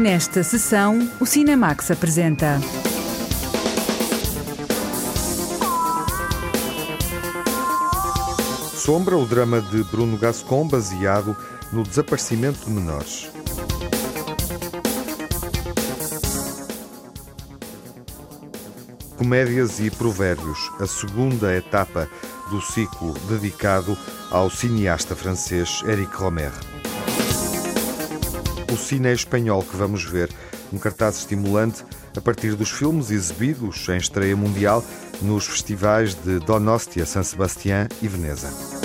Nesta 0.00 0.42
sessão, 0.42 0.98
o 1.20 1.26
Cinemax 1.26 1.90
apresenta. 1.90 2.58
Sombra, 8.74 9.18
o 9.18 9.26
drama 9.26 9.60
de 9.60 9.84
Bruno 9.84 10.16
Gascon, 10.16 10.66
baseado 10.66 11.36
no 11.70 11.82
desaparecimento 11.82 12.64
de 12.64 12.70
menores. 12.70 13.30
Comédias 19.18 19.80
e 19.80 19.90
Provérbios, 19.90 20.72
a 20.80 20.86
segunda 20.86 21.54
etapa 21.54 22.08
do 22.48 22.62
ciclo 22.62 23.12
dedicado 23.28 23.98
ao 24.30 24.48
cineasta 24.48 25.14
francês 25.14 25.82
Éric 25.86 26.16
Romer. 26.16 26.79
O 28.72 28.76
cine 28.76 29.12
espanhol 29.12 29.64
que 29.64 29.76
vamos 29.76 30.04
ver, 30.04 30.30
um 30.72 30.78
cartaz 30.78 31.18
estimulante 31.18 31.84
a 32.16 32.20
partir 32.20 32.54
dos 32.54 32.70
filmes 32.70 33.10
exibidos 33.10 33.88
em 33.88 33.96
estreia 33.96 34.36
mundial 34.36 34.84
nos 35.20 35.46
festivais 35.46 36.14
de 36.14 36.38
Donostia, 36.38 37.04
San 37.04 37.24
Sebastián 37.24 37.88
e 38.00 38.06
Veneza. 38.06 38.79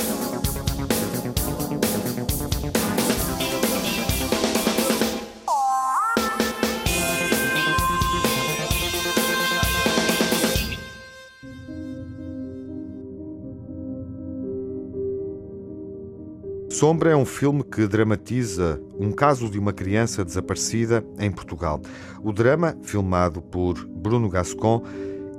Sombra 16.76 17.12
é 17.12 17.16
um 17.16 17.24
filme 17.24 17.64
que 17.64 17.88
dramatiza 17.88 18.82
um 19.00 19.10
caso 19.10 19.50
de 19.50 19.58
uma 19.58 19.72
criança 19.72 20.26
desaparecida 20.26 21.06
em 21.18 21.32
Portugal. 21.32 21.80
O 22.22 22.34
drama, 22.34 22.76
filmado 22.84 23.42
por 23.42 23.86
Bruno 23.86 24.28
Gascon, 24.28 24.84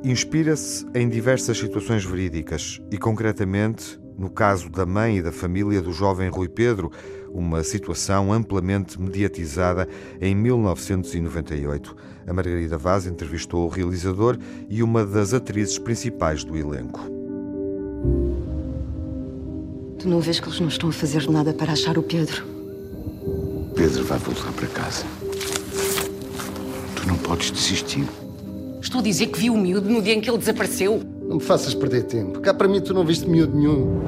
inspira-se 0.03 0.87
em 0.95 1.07
diversas 1.07 1.59
situações 1.59 2.07
verídicas 2.07 2.81
e, 2.91 2.97
concretamente, 2.97 4.01
no 4.17 4.31
caso 4.31 4.71
da 4.71 4.87
mãe 4.87 5.19
e 5.19 5.23
da 5.23 5.31
família 5.31 5.83
do 5.83 5.93
jovem 5.93 6.31
Rui 6.31 6.49
Pedro, 6.49 6.91
uma 7.31 7.63
situação 7.63 8.33
amplamente 8.33 8.99
mediatizada 8.99 9.87
em 10.19 10.35
1998. 10.35 11.95
A 12.27 12.33
Margarida 12.33 12.79
Vaz 12.79 13.07
entrevistou 13.07 13.67
o 13.67 13.71
realizador 13.71 14.39
e 14.71 14.83
uma 14.83 15.05
das 15.05 15.35
atrizes 15.35 15.79
principais 15.79 16.43
do 16.43 16.57
elenco. 16.57 17.15
Tu 20.07 20.11
não 20.11 20.21
vês 20.21 20.39
que 20.39 20.49
eles 20.49 20.61
não 20.61 20.69
estão 20.69 20.89
a 20.89 20.93
fazer 20.93 21.29
nada 21.29 21.53
para 21.53 21.73
achar 21.73 21.99
o 21.99 22.03
Pedro? 22.05 22.45
Pedro 23.75 24.05
vai 24.05 24.17
voltar 24.21 24.53
para 24.53 24.69
casa. 24.69 25.05
Tu 26.95 27.09
não 27.09 27.17
podes 27.17 27.51
desistir. 27.51 28.07
Estou 28.81 29.01
a 29.01 29.03
dizer 29.03 29.27
que 29.27 29.41
vi 29.41 29.51
o 29.51 29.57
miúdo 29.57 29.91
no 29.91 30.01
dia 30.01 30.15
em 30.15 30.21
que 30.21 30.31
ele 30.31 30.39
desapareceu. 30.39 31.03
Não 31.23 31.39
me 31.39 31.43
faças 31.43 31.75
perder 31.75 32.05
tempo. 32.05 32.39
Cá 32.39 32.55
para 32.55 32.69
mim 32.69 32.81
tu 32.81 32.95
não 32.95 33.05
viste 33.05 33.29
miúdo 33.29 33.57
nenhum. 33.57 34.01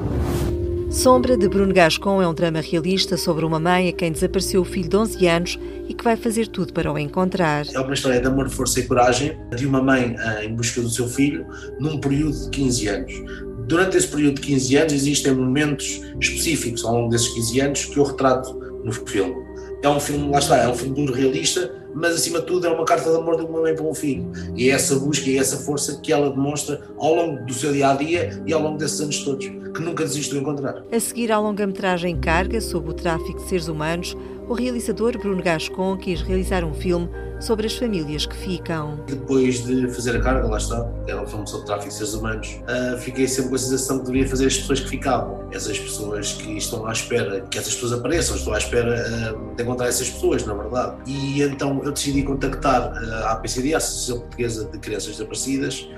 Sombra, 0.89 1.35
de 1.35 1.49
Bruno 1.49 1.73
Gascon, 1.73 2.21
é 2.21 2.27
um 2.29 2.33
drama 2.33 2.61
realista 2.61 3.17
sobre 3.17 3.43
uma 3.43 3.59
mãe 3.59 3.89
a 3.89 3.91
quem 3.91 4.09
desapareceu 4.09 4.61
o 4.61 4.65
filho 4.65 4.87
de 4.87 4.95
11 4.95 5.27
anos 5.27 5.59
e 5.89 5.93
que 5.93 6.03
vai 6.05 6.15
fazer 6.15 6.47
tudo 6.47 6.71
para 6.71 6.89
o 6.89 6.97
encontrar. 6.97 7.65
É 7.73 7.79
uma 7.79 7.93
história 7.93 8.21
de 8.21 8.27
amor, 8.27 8.49
força 8.49 8.79
e 8.79 8.87
coragem 8.87 9.37
de 9.53 9.67
uma 9.67 9.83
mãe 9.83 10.15
eh, 10.17 10.45
em 10.45 10.55
busca 10.55 10.79
do 10.79 10.89
seu 10.89 11.09
filho 11.09 11.45
num 11.77 11.99
período 11.99 12.45
de 12.45 12.49
15 12.51 12.87
anos. 12.87 13.48
Durante 13.69 13.97
esse 13.97 14.07
período 14.07 14.41
de 14.41 14.47
15 14.47 14.75
anos 14.77 14.93
existem 14.93 15.31
momentos 15.31 16.01
específicos 16.19 16.83
ao 16.83 16.95
longo 16.95 17.09
desses 17.09 17.27
15 17.27 17.59
anos 17.59 17.85
que 17.85 17.97
eu 17.97 18.03
retrato 18.03 18.59
no 18.83 18.91
filme. 18.91 19.35
É 19.83 19.87
um 19.87 19.99
filme, 19.99 20.27
lá 20.27 20.39
está, 20.39 20.57
é 20.57 20.67
um 20.67 20.73
filme 20.73 20.95
duro 20.95 21.13
realista, 21.13 21.71
mas 21.93 22.15
acima 22.15 22.39
de 22.39 22.47
tudo 22.47 22.65
é 22.65 22.69
uma 22.71 22.83
carta 22.83 23.11
de 23.11 23.15
amor 23.15 23.37
de 23.37 23.45
uma 23.45 23.61
mãe 23.61 23.75
para 23.75 23.85
um 23.85 23.93
filho. 23.93 24.27
E 24.55 24.71
é 24.71 24.73
essa 24.73 24.95
busca 24.95 25.29
e 25.29 25.37
essa 25.37 25.55
força 25.57 25.99
que 26.01 26.11
ela 26.11 26.31
demonstra 26.31 26.81
ao 26.97 27.13
longo 27.13 27.45
do 27.45 27.53
seu 27.53 27.71
dia 27.71 27.91
a 27.91 27.93
dia 27.93 28.41
e 28.43 28.51
ao 28.51 28.59
longo 28.59 28.79
desses 28.79 28.99
anos 29.01 29.23
todos, 29.23 29.45
que 29.45 29.81
nunca 29.83 30.03
desistiu 30.03 30.37
de 30.37 30.41
encontrar. 30.41 30.83
A 30.91 30.99
seguir 30.99 31.31
à 31.31 31.39
longa-metragem 31.39 32.19
Carga 32.19 32.59
sobre 32.59 32.89
o 32.89 32.93
tráfico 32.95 33.37
de 33.37 33.47
seres 33.47 33.67
humanos, 33.67 34.17
o 34.47 34.53
realizador 34.55 35.15
Bruno 35.19 35.43
Gascon 35.43 35.95
quis 35.95 36.21
realizar 36.21 36.63
um 36.63 36.73
filme 36.73 37.07
sobre 37.39 37.65
as 37.65 37.75
famílias 37.75 38.25
que 38.25 38.35
ficam. 38.35 38.99
Depois 39.07 39.63
de 39.65 39.87
fazer 39.89 40.15
a 40.15 40.21
carga, 40.21 40.47
lá 40.47 40.57
está, 40.57 40.87
era 41.07 41.21
um 41.21 41.27
filme 41.27 41.47
sobre 41.47 41.65
tráfico 41.65 41.89
de 41.89 41.95
seres 41.95 42.13
humanos, 42.13 42.59
uh, 42.63 42.97
fiquei 42.99 43.27
sempre 43.27 43.49
com 43.49 43.55
a 43.55 43.59
sensação 43.59 43.99
que 43.99 44.05
devia 44.05 44.27
fazer 44.27 44.47
as 44.47 44.57
pessoas 44.57 44.79
que 44.81 44.89
ficavam. 44.89 45.47
Essas 45.51 45.79
pessoas 45.79 46.33
que 46.33 46.57
estão 46.57 46.85
à 46.85 46.91
espera 46.91 47.41
que 47.49 47.57
essas 47.57 47.73
pessoas 47.73 47.93
apareçam, 47.93 48.35
estou 48.35 48.53
à 48.53 48.57
espera 48.57 49.33
uh, 49.33 49.55
de 49.55 49.63
encontrar 49.63 49.87
essas 49.87 50.09
pessoas, 50.09 50.45
na 50.45 50.53
verdade. 50.53 50.97
E 51.07 51.41
então 51.41 51.81
eu 51.83 51.91
decidi 51.91 52.23
contactar 52.23 52.91
uh, 52.91 53.13
a 53.25 53.31
APCD, 53.31 53.73
a 53.73 53.77
Associação 53.77 54.19
Portuguesa 54.19 54.65
de 54.65 54.77
Crianças 54.79 55.11
Desaparecidas, 55.11 55.89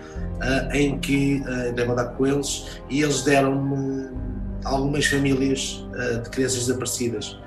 em 0.74 0.98
que 0.98 1.44
entrei 1.70 1.86
em 1.86 1.88
contato 1.88 2.18
com 2.18 2.26
eles 2.26 2.66
e 2.90 3.04
eles 3.04 3.24
deram-me 3.24 4.10
algumas 4.64 5.06
famílias 5.06 5.86
de 6.24 6.30
crianças 6.32 6.66
desaparecidas, 6.66 7.38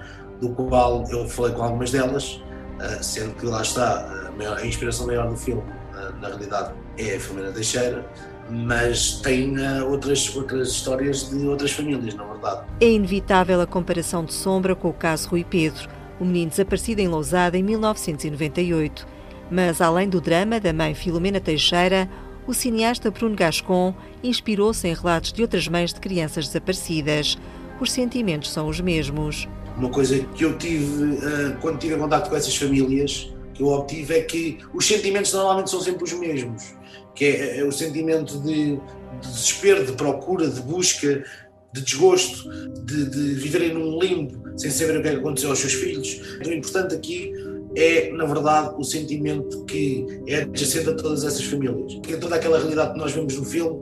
do 0.41 0.51
qual 0.51 1.05
eu 1.11 1.29
falei 1.29 1.53
com 1.53 1.63
algumas 1.63 1.91
delas 1.91 2.41
ah, 2.41 2.54
sendo 3.03 3.35
que 3.35 3.47
lá 3.47 3.63
está, 3.63 4.29
a, 4.29 4.33
maior, 4.33 4.59
a 4.59 4.67
inspiração 4.67 5.07
maior 5.07 5.29
do 5.29 5.37
filme, 5.37 5.63
ah, 5.95 6.13
na 6.21 6.29
realidade, 6.29 6.73
é 6.99 7.17
a 7.17 7.21
família 7.21 7.53
Teixeira, 7.53 8.05
mas 8.51 9.21
tem 9.23 9.57
uh, 9.59 9.89
outras, 9.89 10.35
outras 10.37 10.69
histórias 10.69 11.31
de 11.31 11.47
outras 11.47 11.73
famílias, 11.73 12.15
na 12.15 12.25
verdade. 12.25 12.67
É 12.81 12.91
inevitável 12.91 13.61
a 13.61 13.67
comparação 13.67 14.25
de 14.25 14.35
Sombra 14.35 14.75
com 14.75 14.89
o 14.89 14.93
caso 14.93 15.29
Rui 15.31 15.45
Pedro, 15.45 15.89
o 16.21 16.25
menino 16.25 16.51
desaparecido 16.51 17.01
em 17.01 17.09
Lousada 17.09 17.57
em 17.57 17.63
1998. 17.63 19.07
Mas, 19.51 19.81
além 19.81 20.09
do 20.09 20.21
drama 20.21 20.61
da 20.61 20.73
mãe 20.73 20.95
Filomena 20.95 21.41
Teixeira, 21.41 22.09
o 22.47 22.53
cineasta 22.53 23.11
Bruno 23.11 23.35
Gascon 23.35 23.95
inspirou-se 24.23 24.87
em 24.87 24.95
relatos 24.95 25.33
de 25.33 25.43
outras 25.43 25.67
mães 25.69 25.93
de 25.93 26.01
crianças 26.01 26.47
desaparecidas. 26.47 27.39
Os 27.81 27.91
sentimentos 27.91 28.51
são 28.51 28.69
os 28.69 28.81
mesmos. 28.81 29.49
Uma 29.77 29.91
coisa 29.91 30.19
que 30.19 30.45
eu 30.45 30.57
tive 30.57 30.85
uh, 30.85 31.57
quando 31.61 31.79
tive 31.79 31.97
contato 31.97 32.29
com 32.31 32.37
essas 32.37 32.57
famílias, 32.57 33.33
que 33.53 33.63
eu 33.63 33.69
obtive, 33.69 34.15
é 34.15 34.23
que 34.23 34.59
os 34.73 34.87
sentimentos 34.87 35.33
normalmente 35.33 35.71
são 35.71 35.81
sempre 35.81 36.05
os 36.05 36.13
mesmos, 36.13 36.75
que 37.15 37.25
é, 37.25 37.59
é 37.61 37.65
o 37.65 37.73
sentimento 37.73 38.39
de, 38.41 38.77
de, 38.77 38.81
desespero, 39.21 39.85
de 39.85 39.93
procura, 39.93 40.49
de 40.49 40.61
busca, 40.61 41.25
de 41.73 41.81
desgosto, 41.81 42.49
de, 42.85 43.11
de 43.11 43.35
viverem 43.35 43.75
num 43.75 43.99
limbo 43.99 44.45
sem 44.57 44.71
saber 44.71 44.99
o 44.99 45.03
que 45.03 45.09
é 45.09 45.11
que 45.13 45.19
aconteceu 45.19 45.51
aos 45.51 45.59
seus 45.59 45.75
filhos. 45.75 46.21
Então, 46.39 46.53
o 46.53 46.55
importante 46.55 46.95
aqui 46.95 47.33
é, 47.77 48.13
na 48.13 48.25
verdade, 48.25 48.75
o 48.79 48.85
sentimento 48.85 49.65
que 49.65 50.07
é 50.29 50.43
adjacente 50.43 50.89
a 50.91 50.95
todas 50.95 51.25
essas 51.25 51.45
famílias. 51.45 51.95
Porque 51.95 52.17
toda 52.17 52.37
aquela 52.37 52.59
realidade 52.59 52.93
que 52.93 52.99
nós 52.99 53.13
vemos 53.13 53.37
no 53.37 53.45
filme 53.45 53.81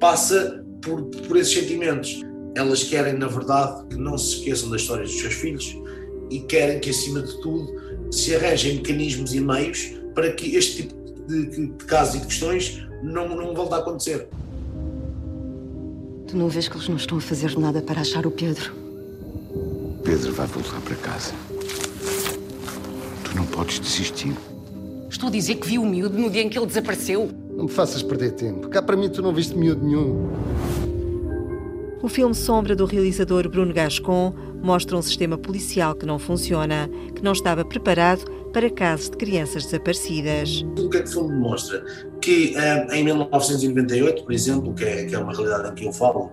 passa 0.00 0.64
por, 0.82 1.04
por 1.04 1.36
esses 1.36 1.52
sentimentos 1.52 2.20
elas 2.54 2.84
querem, 2.84 3.14
na 3.14 3.26
verdade, 3.26 3.86
que 3.88 3.96
não 3.96 4.16
se 4.16 4.36
esqueçam 4.36 4.70
das 4.70 4.82
histórias 4.82 5.10
dos 5.10 5.20
seus 5.20 5.34
filhos 5.34 5.76
e 6.30 6.40
querem 6.40 6.80
que, 6.80 6.90
acima 6.90 7.20
de 7.20 7.40
tudo, 7.40 7.68
se 8.10 8.34
arranjem 8.34 8.76
mecanismos 8.76 9.34
e 9.34 9.40
meios 9.40 9.92
para 10.14 10.32
que 10.32 10.56
este 10.56 10.82
tipo 10.82 10.94
de, 11.26 11.46
de, 11.46 11.66
de 11.66 11.84
casos 11.84 12.16
e 12.16 12.18
de 12.20 12.26
questões 12.26 12.86
não, 13.02 13.28
não 13.28 13.54
volte 13.54 13.74
a 13.74 13.78
acontecer. 13.78 14.28
Tu 16.26 16.36
não 16.36 16.48
vês 16.48 16.68
que 16.68 16.76
eles 16.76 16.88
não 16.88 16.96
estão 16.96 17.18
a 17.18 17.20
fazer 17.20 17.58
nada 17.58 17.82
para 17.82 18.00
achar 18.00 18.26
o 18.26 18.30
Pedro? 18.30 18.72
Pedro 20.04 20.32
vai 20.32 20.46
voltar 20.46 20.80
para 20.80 20.96
casa. 20.96 21.32
Tu 23.24 23.36
não 23.36 23.46
podes 23.46 23.80
desistir. 23.80 24.34
Estou 25.08 25.28
a 25.28 25.32
dizer 25.32 25.56
que 25.56 25.68
vi 25.68 25.78
o 25.78 25.86
miúdo 25.86 26.18
no 26.18 26.30
dia 26.30 26.42
em 26.42 26.48
que 26.48 26.58
ele 26.58 26.66
desapareceu. 26.66 27.30
Não 27.50 27.64
me 27.64 27.70
faças 27.70 28.02
perder 28.02 28.32
tempo. 28.32 28.68
Cá 28.68 28.82
para 28.82 28.96
mim 28.96 29.08
tu 29.08 29.22
não 29.22 29.32
viste 29.32 29.56
miúdo 29.56 29.84
nenhum. 29.84 30.28
O 32.04 32.08
filme 32.10 32.34
Sombra 32.34 32.76
do 32.76 32.84
realizador 32.84 33.48
Bruno 33.48 33.72
Gascon 33.72 34.34
mostra 34.62 34.94
um 34.94 35.00
sistema 35.00 35.38
policial 35.38 35.94
que 35.94 36.04
não 36.04 36.18
funciona, 36.18 36.90
que 37.14 37.24
não 37.24 37.32
estava 37.32 37.64
preparado 37.64 38.30
para 38.52 38.68
casos 38.68 39.08
de 39.08 39.16
crianças 39.16 39.64
desaparecidas. 39.64 40.66
O 40.78 40.90
que 40.90 40.98
é 40.98 41.02
que 41.02 41.08
o 41.08 41.12
filme 41.12 41.30
demonstra? 41.30 41.82
Que 42.20 42.54
eh, 42.58 42.86
em 42.98 43.04
1998, 43.04 44.22
por 44.22 44.34
exemplo, 44.34 44.74
que 44.74 44.84
é, 44.84 45.06
que 45.06 45.14
é 45.14 45.18
uma 45.18 45.32
realidade 45.32 45.70
em 45.70 45.74
que 45.76 45.86
eu 45.86 45.94
falo, 45.94 46.30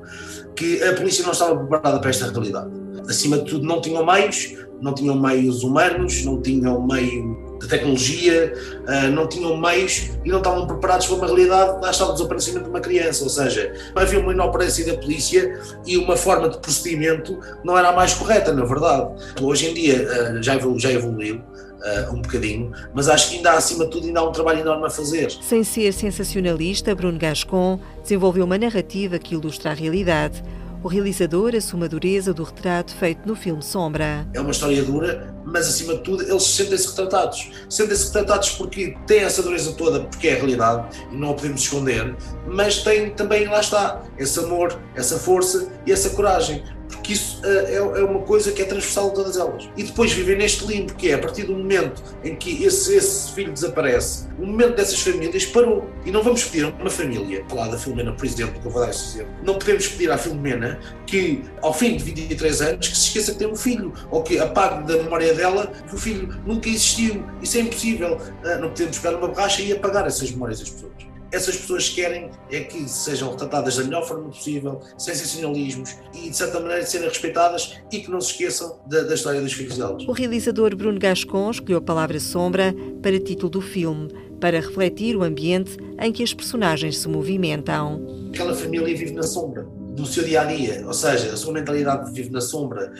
que 0.57 0.83
a 0.83 0.93
polícia 0.93 1.23
não 1.23 1.31
estava 1.31 1.55
preparada 1.55 2.01
para 2.01 2.09
esta 2.09 2.29
realidade. 2.29 2.69
Acima 3.07 3.37
de 3.37 3.45
tudo, 3.45 3.65
não 3.65 3.79
tinham 3.79 4.05
meios, 4.05 4.53
não 4.81 4.93
tinham 4.93 5.17
meios 5.17 5.63
humanos, 5.63 6.25
não 6.25 6.41
tinham 6.41 6.85
meio 6.85 7.50
de 7.61 7.67
tecnologia, 7.67 8.53
uh, 8.87 9.11
não 9.11 9.27
tinham 9.27 9.55
meios 9.55 10.09
e 10.25 10.29
não 10.29 10.39
estavam 10.39 10.65
preparados 10.65 11.05
para 11.07 11.15
uma 11.15 11.25
realidade, 11.27 11.81
lá 11.81 11.91
está 11.91 12.07
o 12.07 12.13
desaparecimento 12.13 12.65
de 12.65 12.69
uma 12.69 12.81
criança, 12.81 13.23
ou 13.23 13.29
seja, 13.29 13.73
havia 13.95 14.19
uma 14.19 14.33
inoperância 14.33 14.85
da 14.85 14.99
polícia 14.99 15.59
e 15.85 15.97
uma 15.97 16.17
forma 16.17 16.49
de 16.49 16.57
procedimento 16.59 17.39
não 17.63 17.77
era 17.77 17.89
a 17.89 17.91
mais 17.93 18.13
correta, 18.13 18.51
na 18.51 18.65
verdade. 18.65 19.09
Hoje 19.41 19.69
em 19.69 19.73
dia 19.73 20.07
uh, 20.37 20.43
já, 20.43 20.55
evoluiu, 20.55 20.79
já 20.79 20.91
evoluiu, 20.91 21.41
Uh, 21.81 22.13
um 22.13 22.21
bocadinho, 22.21 22.71
mas 22.93 23.09
acho 23.09 23.31
que 23.31 23.37
ainda 23.37 23.53
acima 23.53 23.85
de 23.85 23.89
tudo 23.89 24.05
ainda 24.05 24.19
há 24.19 24.29
um 24.29 24.31
trabalho 24.31 24.59
enorme 24.59 24.85
a 24.85 24.89
fazer. 24.91 25.31
Sem 25.41 25.63
ser 25.63 25.91
sensacionalista, 25.91 26.93
Bruno 26.93 27.17
Gascon 27.17 27.79
desenvolveu 28.03 28.45
uma 28.45 28.55
narrativa 28.55 29.17
que 29.17 29.33
ilustra 29.33 29.71
a 29.71 29.73
realidade. 29.73 30.43
O 30.83 30.87
realizador 30.87 31.53
assume 31.55 31.85
a 31.85 31.87
dureza 31.87 32.33
do 32.33 32.41
retrato 32.41 32.95
feito 32.95 33.27
no 33.27 33.35
filme 33.35 33.61
Sombra. 33.61 34.27
É 34.33 34.41
uma 34.41 34.49
história 34.49 34.83
dura, 34.83 35.31
mas 35.45 35.67
acima 35.67 35.93
de 35.93 35.99
tudo 35.99 36.23
eles 36.23 36.41
sentem-se 36.41 36.87
retratados. 36.87 37.51
Sentem-se 37.69 38.07
retratados 38.07 38.49
porque 38.51 38.97
têm 39.05 39.19
essa 39.19 39.43
dureza 39.43 39.73
toda, 39.73 39.99
porque 39.99 40.29
é 40.29 40.33
a 40.33 40.35
realidade 40.37 40.97
e 41.11 41.15
não 41.15 41.29
a 41.29 41.33
podemos 41.35 41.61
esconder, 41.61 42.15
mas 42.47 42.81
têm 42.81 43.11
também, 43.11 43.47
lá 43.47 43.59
está, 43.59 44.01
esse 44.17 44.39
amor, 44.39 44.75
essa 44.95 45.19
força 45.19 45.71
e 45.85 45.91
essa 45.91 46.09
coragem 46.09 46.63
porque 46.91 47.13
isso 47.13 47.41
uh, 47.41 47.45
é, 47.45 47.75
é, 47.75 48.03
uma 48.03 48.19
coisa 48.19 48.51
que 48.51 48.61
é 48.61 48.65
transversal 48.65 49.07
a 49.07 49.11
todas 49.11 49.37
elas. 49.37 49.69
E 49.75 49.83
depois 49.83 50.11
viver 50.11 50.37
neste 50.37 50.65
limbo, 50.65 50.93
que 50.93 51.09
é 51.09 51.15
a 51.15 51.19
partir 51.19 51.43
do 51.43 51.53
momento 51.53 52.03
em 52.23 52.35
que 52.35 52.63
esse, 52.63 52.95
esse 52.95 53.31
filho 53.33 53.51
desaparece, 53.51 54.27
o 54.37 54.45
momento 54.45 54.75
dessas 54.75 54.99
famílias 54.99 55.45
parou. 55.45 55.89
E 56.05 56.11
não 56.11 56.21
vamos 56.21 56.43
pedir 56.43 56.65
a 56.65 56.69
uma 56.69 56.89
família, 56.89 57.43
falar 57.49 57.69
da 57.69 57.77
Filomena, 57.77 58.13
por 58.13 58.25
exemplo, 58.25 58.59
que 58.59 58.67
eu 58.67 58.71
vou 58.71 58.81
dar 58.81 58.89
esse 58.89 59.15
exemplo, 59.15 59.33
não 59.43 59.57
podemos 59.57 59.87
pedir 59.87 60.11
à 60.11 60.17
Filomena 60.17 60.79
que, 61.05 61.43
ao 61.61 61.73
fim 61.73 61.97
de 61.97 62.03
23 62.03 62.61
anos, 62.61 62.87
que 62.87 62.97
se 62.97 63.07
esqueça 63.07 63.31
que 63.33 63.39
tem 63.39 63.47
um 63.47 63.55
filho, 63.55 63.93
ou 64.09 64.23
que 64.23 64.39
apague 64.39 64.85
da 64.85 65.01
memória 65.01 65.33
dela 65.33 65.71
que 65.87 65.95
o 65.95 65.97
filho 65.97 66.29
nunca 66.45 66.69
existiu. 66.69 67.23
Isso 67.41 67.57
é 67.57 67.61
impossível. 67.61 68.17
Uh, 68.43 68.61
não 68.61 68.69
podemos 68.69 68.97
pegar 68.99 69.17
uma 69.17 69.27
borracha 69.27 69.61
e 69.61 69.71
apagar 69.71 70.05
essas 70.07 70.31
memórias 70.31 70.59
das 70.59 70.69
pessoas 70.69 71.10
essas 71.31 71.55
pessoas 71.55 71.89
querem 71.89 72.29
é 72.51 72.59
que 72.61 72.87
sejam 72.89 73.31
retratadas 73.31 73.77
da 73.77 73.83
melhor 73.83 74.07
forma 74.07 74.29
possível, 74.29 74.81
sem 74.97 75.15
sensacionalismos 75.15 75.95
e, 76.13 76.29
de 76.29 76.35
certa 76.35 76.59
maneira, 76.59 76.85
serem 76.85 77.07
respeitadas 77.07 77.77
e 77.91 77.99
que 77.99 78.11
não 78.11 78.19
se 78.19 78.31
esqueçam 78.31 78.79
da, 78.85 79.01
da 79.03 79.13
história 79.13 79.41
dos 79.41 79.53
filhos 79.53 79.77
delas. 79.77 80.03
O 80.07 80.11
realizador 80.11 80.75
Bruno 80.75 80.99
Gascon 80.99 81.51
escolheu 81.51 81.79
a 81.79 81.81
palavra 81.81 82.19
sombra 82.19 82.75
para 83.01 83.19
título 83.19 83.49
do 83.49 83.61
filme, 83.61 84.09
para 84.39 84.59
refletir 84.59 85.15
o 85.15 85.23
ambiente 85.23 85.77
em 85.99 86.11
que 86.11 86.23
as 86.23 86.33
personagens 86.33 86.97
se 86.97 87.07
movimentam. 87.07 88.29
Aquela 88.33 88.53
família 88.53 88.95
vive 88.95 89.13
na 89.13 89.23
sombra 89.23 89.80
do 90.01 90.07
seu 90.07 90.23
dia 90.23 90.41
a 90.41 90.45
dia, 90.45 90.83
ou 90.85 90.93
seja, 90.93 91.31
a 91.33 91.37
sua 91.37 91.53
mentalidade 91.53 92.11
vive 92.11 92.29
na 92.29 92.41
sombra, 92.41 92.91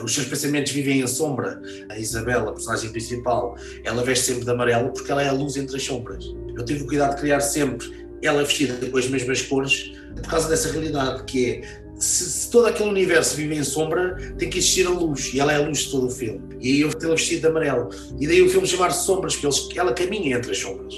uh, 0.00 0.04
os 0.04 0.14
seus 0.14 0.26
pensamentos 0.26 0.72
vivem 0.72 1.00
em 1.00 1.06
sombra. 1.06 1.60
A 1.88 1.98
Isabela, 1.98 2.50
a 2.50 2.52
personagem 2.52 2.90
principal, 2.90 3.56
ela 3.84 4.02
veste 4.02 4.26
sempre 4.26 4.44
de 4.44 4.50
amarelo 4.50 4.92
porque 4.92 5.10
ela 5.10 5.22
é 5.22 5.28
a 5.28 5.32
luz 5.32 5.56
entre 5.56 5.76
as 5.76 5.82
sombras. 5.82 6.24
Eu 6.56 6.64
tive 6.64 6.82
o 6.82 6.86
cuidado 6.86 7.14
de 7.14 7.20
criar 7.20 7.40
sempre 7.40 8.06
ela 8.22 8.42
vestida 8.42 8.74
com 8.88 8.98
as 8.98 9.08
mesmas 9.08 9.42
cores, 9.42 9.92
por 10.14 10.30
causa 10.30 10.48
dessa 10.48 10.70
realidade 10.72 11.24
que 11.24 11.50
é 11.50 11.86
se, 11.98 12.24
se, 12.24 12.50
todo 12.50 12.66
aquele 12.66 12.90
universo 12.90 13.36
vive 13.36 13.54
em 13.54 13.64
sombra, 13.64 14.16
tem 14.38 14.50
que 14.50 14.58
existir 14.58 14.86
a 14.86 14.90
luz, 14.90 15.32
e 15.32 15.40
ela 15.40 15.52
é 15.52 15.56
a 15.56 15.66
luz 15.66 15.78
de 15.78 15.90
todo 15.90 16.06
o 16.06 16.10
filme. 16.10 16.40
E 16.60 16.72
aí 16.72 16.80
eu 16.82 16.92
tê-la 16.92 17.14
vestida 17.14 17.40
de 17.40 17.46
amarelo. 17.46 17.88
E 18.20 18.26
daí 18.26 18.42
o 18.42 18.50
filme 18.50 18.66
chamar-se 18.66 19.06
Sombras, 19.06 19.36
porque 19.36 19.78
ela 19.78 19.92
caminha 19.94 20.36
entre 20.36 20.52
as 20.52 20.58
sombras. 20.58 20.94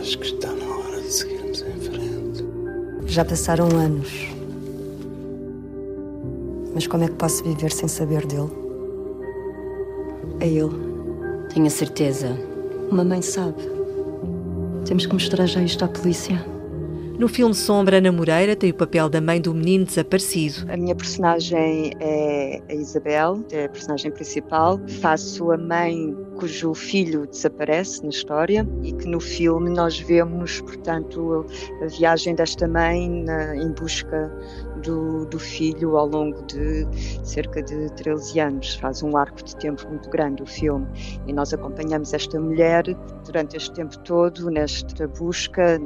Acho 0.00 0.18
que 0.18 0.26
está 0.26 0.52
na 0.52 0.66
hora 0.66 1.00
de 1.00 1.12
seguirmos 1.12 1.60
em 1.60 1.80
frente. 1.80 2.44
Já 3.06 3.24
passaram 3.24 3.68
anos. 3.76 4.35
Mas 6.76 6.86
como 6.86 7.04
é 7.04 7.08
que 7.08 7.14
posso 7.14 7.42
viver 7.42 7.72
sem 7.72 7.88
saber 7.88 8.26
dele? 8.26 8.50
É 10.40 10.46
ele. 10.46 10.76
Tenho 11.48 11.64
a 11.64 11.70
certeza. 11.70 12.36
Uma 12.90 13.02
mãe 13.02 13.22
sabe. 13.22 13.62
Temos 14.84 15.06
que 15.06 15.14
mostrar 15.14 15.46
já 15.46 15.62
isto 15.62 15.82
à 15.86 15.88
polícia. 15.88 16.38
No 17.18 17.28
filme 17.28 17.54
Sombra, 17.54 17.96
Ana 17.96 18.12
Moreira 18.12 18.54
tem 18.54 18.72
o 18.72 18.74
papel 18.74 19.08
da 19.08 19.22
mãe 19.22 19.40
do 19.40 19.54
menino 19.54 19.86
desaparecido. 19.86 20.70
A 20.70 20.76
minha 20.76 20.94
personagem 20.94 21.92
é 21.98 22.60
a 22.68 22.74
Isabel, 22.74 23.42
é 23.52 23.64
a 23.64 23.68
personagem 23.70 24.10
principal. 24.10 24.78
Faço 25.00 25.50
a 25.50 25.56
mãe 25.56 26.14
cujo 26.38 26.74
filho 26.74 27.26
desaparece 27.26 28.02
na 28.02 28.10
história 28.10 28.68
e 28.82 28.92
que 28.92 29.06
no 29.06 29.18
filme 29.18 29.70
nós 29.70 29.98
vemos, 29.98 30.60
portanto, 30.60 31.46
a 31.80 31.86
viagem 31.86 32.34
desta 32.34 32.68
mãe 32.68 33.24
na, 33.24 33.56
em 33.56 33.72
busca 33.72 34.30
do, 34.86 35.26
do, 35.26 35.38
filho 35.38 35.96
ao 35.96 36.06
longo 36.06 36.42
de 36.46 36.86
cerca 37.24 37.62
de 37.62 37.90
13 37.92 38.40
anos. 38.40 38.74
Faz 38.76 39.02
um 39.02 39.16
arco 39.16 39.42
de 39.42 39.56
tempo 39.56 39.86
muito 39.88 40.08
grande 40.08 40.42
o 40.42 40.46
filme 40.46 40.86
e 41.26 41.32
nós 41.32 41.52
acompanhamos 41.52 42.14
esta 42.14 42.40
mulher 42.40 42.84
durante 43.24 43.56
este 43.56 43.72
tempo 43.74 43.98
todo 43.98 44.50
nesta 44.50 45.06
busca, 45.08 45.78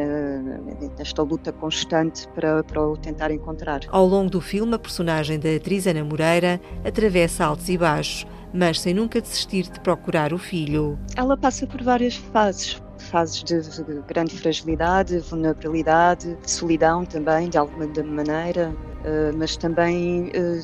nesta 0.99 1.23
luta 1.23 1.53
constante 1.53 2.29
para, 2.29 2.63
para 2.63 2.83
o 2.83 2.97
tentar 2.97 3.31
encontrar. 3.31 3.81
Ao 3.89 4.07
longo 4.07 4.31
do 4.31 4.41
filme, 4.41 4.75
a 4.75 4.79
personagem 4.79 5.39
da 5.39 5.55
atriz 5.55 5.87
Ana 5.87 6.05
Moreira 6.05 6.61
atravessa 6.85 7.45
altos 7.47 7.69
e 7.69 7.79
baixos 7.79 8.27
mas 8.53 8.81
sem 8.81 8.93
nunca 8.93 9.21
desistir 9.21 9.71
de 9.71 9.79
procurar 9.79 10.33
o 10.33 10.39
filho. 10.39 10.99
Ela 11.15 11.37
passa 11.37 11.69
por 11.69 11.83
várias 11.85 12.17
fases 12.17 12.83
fases 13.11 13.43
de 13.43 14.03
grande 14.07 14.39
fragilidade, 14.39 15.19
vulnerabilidade, 15.19 16.37
de 16.37 16.51
solidão 16.51 17.05
também, 17.05 17.49
de 17.49 17.59
alguma 17.59 17.87
maneira, 18.05 18.75
eh, 19.05 19.33
mas 19.37 19.57
também 19.57 20.31
eh, 20.33 20.61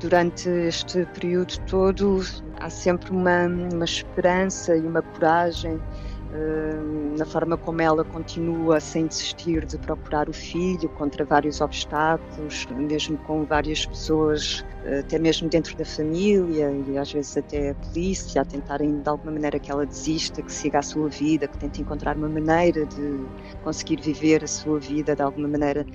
durante 0.00 0.48
este 0.48 1.06
período 1.06 1.58
todo 1.66 2.20
há 2.60 2.68
sempre 2.68 3.10
uma, 3.10 3.46
uma 3.46 3.84
esperança 3.84 4.76
e 4.76 4.80
uma 4.80 5.02
coragem 5.02 5.80
eh, 6.32 7.16
na 7.16 7.24
forma 7.24 7.56
como 7.56 7.80
ela 7.80 8.04
continua 8.04 8.80
sem 8.80 9.06
desistir 9.06 9.64
de 9.64 9.78
procurar 9.78 10.28
o 10.28 10.32
filho 10.32 10.88
contra 10.90 11.24
vários 11.24 11.60
obstáculos, 11.60 12.66
mesmo 12.76 13.16
com 13.18 13.44
várias 13.44 13.86
pessoas 13.86 14.64
até 14.98 15.18
mesmo 15.18 15.48
dentro 15.48 15.76
da 15.76 15.84
família 15.84 16.70
e 16.86 16.98
às 16.98 17.10
vezes 17.12 17.36
até 17.36 17.70
a 17.70 17.74
polícia, 17.74 18.42
a 18.42 18.44
tentarem 18.44 19.00
de 19.00 19.08
alguma 19.08 19.32
maneira 19.32 19.58
que 19.58 19.70
ela 19.70 19.86
desista, 19.86 20.42
que 20.42 20.52
siga 20.52 20.80
a 20.80 20.82
sua 20.82 21.08
vida, 21.08 21.48
que 21.48 21.56
tente 21.58 21.80
encontrar 21.80 22.16
uma 22.16 22.28
maneira 22.28 22.84
de 22.86 23.24
conseguir 23.62 24.00
viver 24.00 24.44
a 24.44 24.46
sua 24.46 24.78
vida, 24.78 25.16
de 25.16 25.22
alguma 25.22 25.48
maneira 25.48 25.86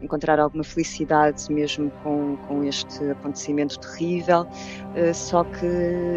encontrar 0.00 0.40
alguma 0.40 0.64
felicidade 0.64 1.52
mesmo 1.52 1.90
com, 2.02 2.36
com 2.48 2.64
este 2.64 3.04
acontecimento 3.10 3.78
terrível. 3.80 4.46
Eh, 4.94 5.12
só 5.12 5.44
que 5.44 5.66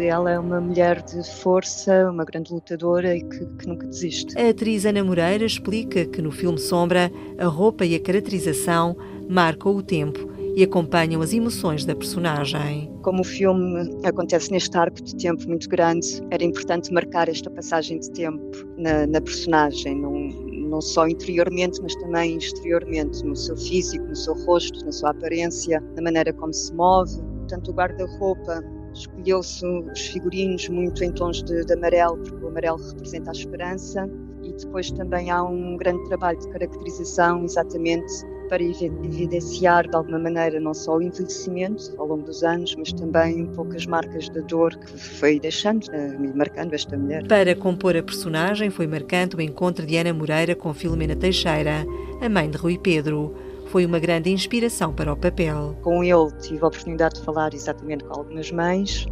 ela 0.06 0.30
é 0.30 0.38
uma 0.38 0.60
mulher 0.60 1.02
de 1.02 1.22
força, 1.40 2.10
uma 2.10 2.24
grande 2.24 2.52
lutadora 2.52 3.14
e 3.14 3.22
que, 3.22 3.46
que 3.58 3.66
nunca 3.66 3.86
desiste. 3.86 4.38
A 4.38 4.48
atriz 4.48 4.86
Ana 4.86 5.04
Moreira 5.04 5.44
explica 5.44 6.06
que 6.06 6.22
no 6.22 6.30
filme 6.30 6.58
Sombra 6.58 7.10
a 7.38 7.46
roupa 7.46 7.84
e 7.84 7.94
a 7.94 8.00
caracterização 8.00 8.96
marcam 9.28 9.76
o 9.76 9.82
tempo 9.82 10.31
e 10.54 10.62
acompanham 10.62 11.22
as 11.22 11.32
emoções 11.32 11.84
da 11.84 11.94
personagem. 11.94 12.92
Como 13.02 13.22
o 13.22 13.24
filme 13.24 13.90
acontece 14.04 14.50
neste 14.50 14.76
arco 14.76 15.02
de 15.02 15.16
tempo 15.16 15.46
muito 15.48 15.68
grande, 15.68 16.06
era 16.30 16.44
importante 16.44 16.92
marcar 16.92 17.28
esta 17.28 17.50
passagem 17.50 17.98
de 17.98 18.10
tempo 18.12 18.50
na, 18.76 19.06
na 19.06 19.20
personagem, 19.20 20.00
não, 20.00 20.80
só 20.80 21.06
interiormente, 21.06 21.80
mas 21.82 21.94
também 21.96 22.36
exteriormente, 22.36 23.24
no 23.24 23.36
seu 23.36 23.56
físico, 23.56 24.04
no 24.06 24.16
seu 24.16 24.34
rosto, 24.44 24.84
na 24.84 24.92
sua 24.92 25.10
aparência, 25.10 25.82
na 25.94 26.02
maneira 26.02 26.32
como 26.32 26.52
se 26.52 26.72
move. 26.74 27.20
Portanto, 27.38 27.70
o 27.70 27.74
guarda-roupa 27.74 28.62
escolheu-se 28.94 29.64
os 29.66 30.00
figurinos 30.00 30.68
muito 30.68 31.02
em 31.04 31.12
tons 31.12 31.42
de, 31.42 31.64
de 31.64 31.72
amarelo, 31.72 32.18
porque 32.18 32.44
o 32.44 32.48
amarelo 32.48 32.78
representa 32.78 33.30
a 33.30 33.32
esperança 33.32 34.08
e 34.42 34.52
depois 34.52 34.90
também 34.90 35.30
há 35.30 35.42
um 35.42 35.76
grande 35.76 36.04
trabalho 36.08 36.38
de 36.38 36.48
caracterização 36.48 37.44
exatamente 37.44 38.12
para 38.48 38.62
evidenciar 38.62 39.88
de 39.88 39.96
alguma 39.96 40.18
maneira 40.18 40.60
não 40.60 40.74
só 40.74 40.96
o 40.96 41.02
envelhecimento 41.02 41.92
ao 41.98 42.06
longo 42.06 42.22
dos 42.22 42.42
anos, 42.42 42.74
mas 42.76 42.92
também 42.92 43.42
um 43.42 43.46
pouco 43.46 43.74
as 43.76 43.86
marcas 43.86 44.28
da 44.28 44.40
dor 44.42 44.76
que 44.76 44.98
foi 44.98 45.40
deixando, 45.40 45.90
eh, 45.92 46.16
marcando 46.34 46.74
esta 46.74 46.96
mulher. 46.96 47.26
Para 47.26 47.54
compor 47.54 47.96
a 47.96 48.02
personagem 48.02 48.70
foi 48.70 48.86
marcante 48.86 49.36
o 49.36 49.40
encontro 49.40 49.86
de 49.86 49.96
Ana 49.96 50.12
Moreira 50.12 50.54
com 50.54 50.72
Filomena 50.74 51.16
Teixeira, 51.16 51.86
a 52.20 52.28
mãe 52.28 52.50
de 52.50 52.56
Rui 52.56 52.78
Pedro 52.78 53.34
foi 53.66 53.86
uma 53.86 53.98
grande 53.98 54.30
inspiração 54.30 54.92
para 54.92 55.10
o 55.10 55.16
papel. 55.16 55.74
Com 55.82 56.04
ele 56.04 56.30
tive 56.42 56.62
a 56.62 56.66
oportunidade 56.66 57.14
de 57.14 57.24
falar 57.24 57.54
exatamente 57.54 58.04
com 58.04 58.20
algumas 58.20 58.52
mães 58.52 59.06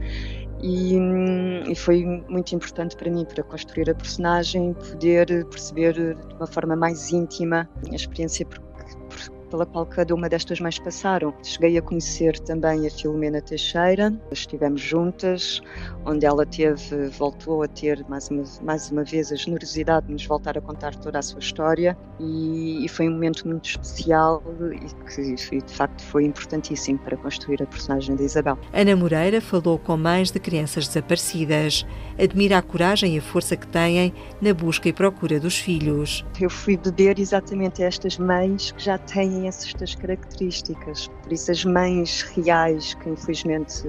e, 0.62 0.98
e, 1.66 1.74
foi 1.74 2.04
muito 2.28 2.54
importante 2.54 2.94
para 2.94 3.10
mim, 3.10 3.24
para 3.24 3.42
construir 3.42 3.88
a 3.88 3.94
personagem, 3.94 4.74
poder 4.74 5.46
perceber 5.46 5.94
de 5.94 6.34
uma 6.36 6.46
forma 6.46 6.76
mais 6.76 7.10
íntima 7.10 7.68
a 7.90 7.94
experiência 7.94 8.44
pela 9.50 9.66
qual 9.66 9.84
cada 9.84 10.14
uma 10.14 10.28
destas 10.28 10.60
mães 10.60 10.78
passaram. 10.78 11.34
Cheguei 11.42 11.76
a 11.76 11.82
conhecer 11.82 12.38
também 12.38 12.86
a 12.86 12.90
Filomena 12.90 13.40
Teixeira, 13.42 14.14
estivemos 14.30 14.80
juntas, 14.80 15.60
onde 16.06 16.24
ela 16.24 16.46
teve, 16.46 17.08
voltou 17.08 17.62
a 17.62 17.68
ter 17.68 18.04
mais 18.08 18.28
uma, 18.30 18.44
mais 18.62 18.90
uma 18.90 19.04
vez 19.04 19.32
a 19.32 19.36
generosidade 19.36 20.06
de 20.06 20.12
nos 20.12 20.24
voltar 20.24 20.56
a 20.56 20.60
contar 20.60 20.94
toda 20.94 21.18
a 21.18 21.22
sua 21.22 21.40
história 21.40 21.96
e, 22.18 22.84
e 22.84 22.88
foi 22.88 23.08
um 23.08 23.12
momento 23.12 23.46
muito 23.46 23.68
especial 23.68 24.42
e 24.72 25.10
que 25.10 25.60
de 25.60 25.74
facto 25.74 26.02
foi 26.02 26.24
importantíssimo 26.24 26.98
para 27.00 27.16
construir 27.16 27.62
a 27.62 27.66
personagem 27.66 28.14
da 28.16 28.22
Isabel. 28.22 28.58
Ana 28.72 28.94
Moreira 28.94 29.40
falou 29.40 29.78
com 29.78 29.96
mães 29.96 30.30
de 30.30 30.38
crianças 30.38 30.86
desaparecidas, 30.86 31.84
admira 32.18 32.58
a 32.58 32.62
coragem 32.62 33.16
e 33.16 33.18
a 33.18 33.22
força 33.22 33.56
que 33.56 33.66
têm 33.66 34.14
na 34.40 34.54
busca 34.54 34.88
e 34.88 34.92
procura 34.92 35.40
dos 35.40 35.58
filhos. 35.58 36.24
Eu 36.40 36.50
fui 36.50 36.76
beber 36.76 37.18
exatamente 37.18 37.82
a 37.82 37.86
estas 37.86 38.18
mães 38.18 38.70
que 38.72 38.82
já 38.82 38.98
têm 38.98 39.39
têm 39.40 39.48
essas 39.48 39.94
características. 39.94 41.08
Por 41.22 41.32
isso, 41.32 41.50
as 41.50 41.64
mães 41.64 42.22
reais 42.22 42.94
que 42.94 43.08
infelizmente 43.08 43.82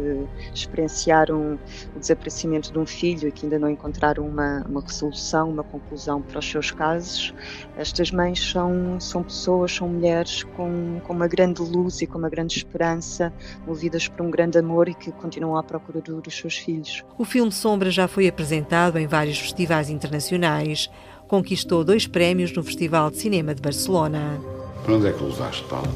experienciaram 0.54 1.60
o 1.96 2.00
desaparecimento 2.00 2.72
de 2.72 2.80
um 2.80 2.86
filho 2.86 3.28
e 3.28 3.32
que 3.32 3.46
ainda 3.46 3.60
não 3.60 3.70
encontraram 3.70 4.26
uma, 4.26 4.66
uma 4.68 4.82
resolução, 4.82 5.50
uma 5.50 5.64
conclusão 5.64 6.22
para 6.22 6.40
os 6.40 6.50
seus 6.50 6.72
casos, 6.72 7.34
estas 7.78 8.12
mães 8.12 8.40
são, 8.52 9.00
são 9.00 9.24
pessoas, 9.24 9.74
são 9.74 9.88
mulheres 9.88 10.44
com, 10.44 11.02
com 11.04 11.14
uma 11.14 11.28
grande 11.28 11.62
luz 11.62 12.02
e 12.02 12.08
com 12.08 12.18
uma 12.18 12.30
grande 12.30 12.58
esperança, 12.58 13.34
movidas 13.66 14.08
por 14.08 14.26
um 14.26 14.32
grande 14.32 14.58
amor 14.58 14.88
e 14.88 14.94
que 14.94 15.12
continuam 15.12 15.58
à 15.58 15.64
procura 15.64 16.02
do, 16.02 16.22
dos 16.22 16.36
seus 16.36 16.58
filhos. 16.58 17.04
O 17.18 17.26
filme 17.26 17.52
Sombra 17.52 17.92
já 17.92 18.08
foi 18.08 18.28
apresentado 18.28 18.98
em 18.98 19.08
vários 19.08 19.40
festivais 19.40 19.90
internacionais 19.90 20.90
conquistou 21.32 21.86
dois 21.86 22.06
prémios 22.06 22.52
no 22.52 22.62
Festival 22.62 23.10
de 23.10 23.16
Cinema 23.16 23.56
de 23.56 23.62
Barcelona. 23.62 24.61
Para 24.84 24.96
onde 24.96 25.08
é 25.08 25.12
que 25.12 25.24
o 25.24 25.28
levaste, 25.28 25.64
Paulo? 25.66 25.88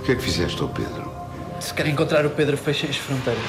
O 0.00 0.02
que 0.04 0.12
é 0.12 0.14
que 0.14 0.22
fizeste 0.22 0.60
ao 0.62 0.68
Pedro? 0.68 1.10
Se 1.60 1.74
quer 1.74 1.86
encontrar 1.86 2.24
o 2.24 2.30
Pedro, 2.30 2.56
fechem 2.56 2.88
as 2.88 2.96
fronteiras. 2.96 3.42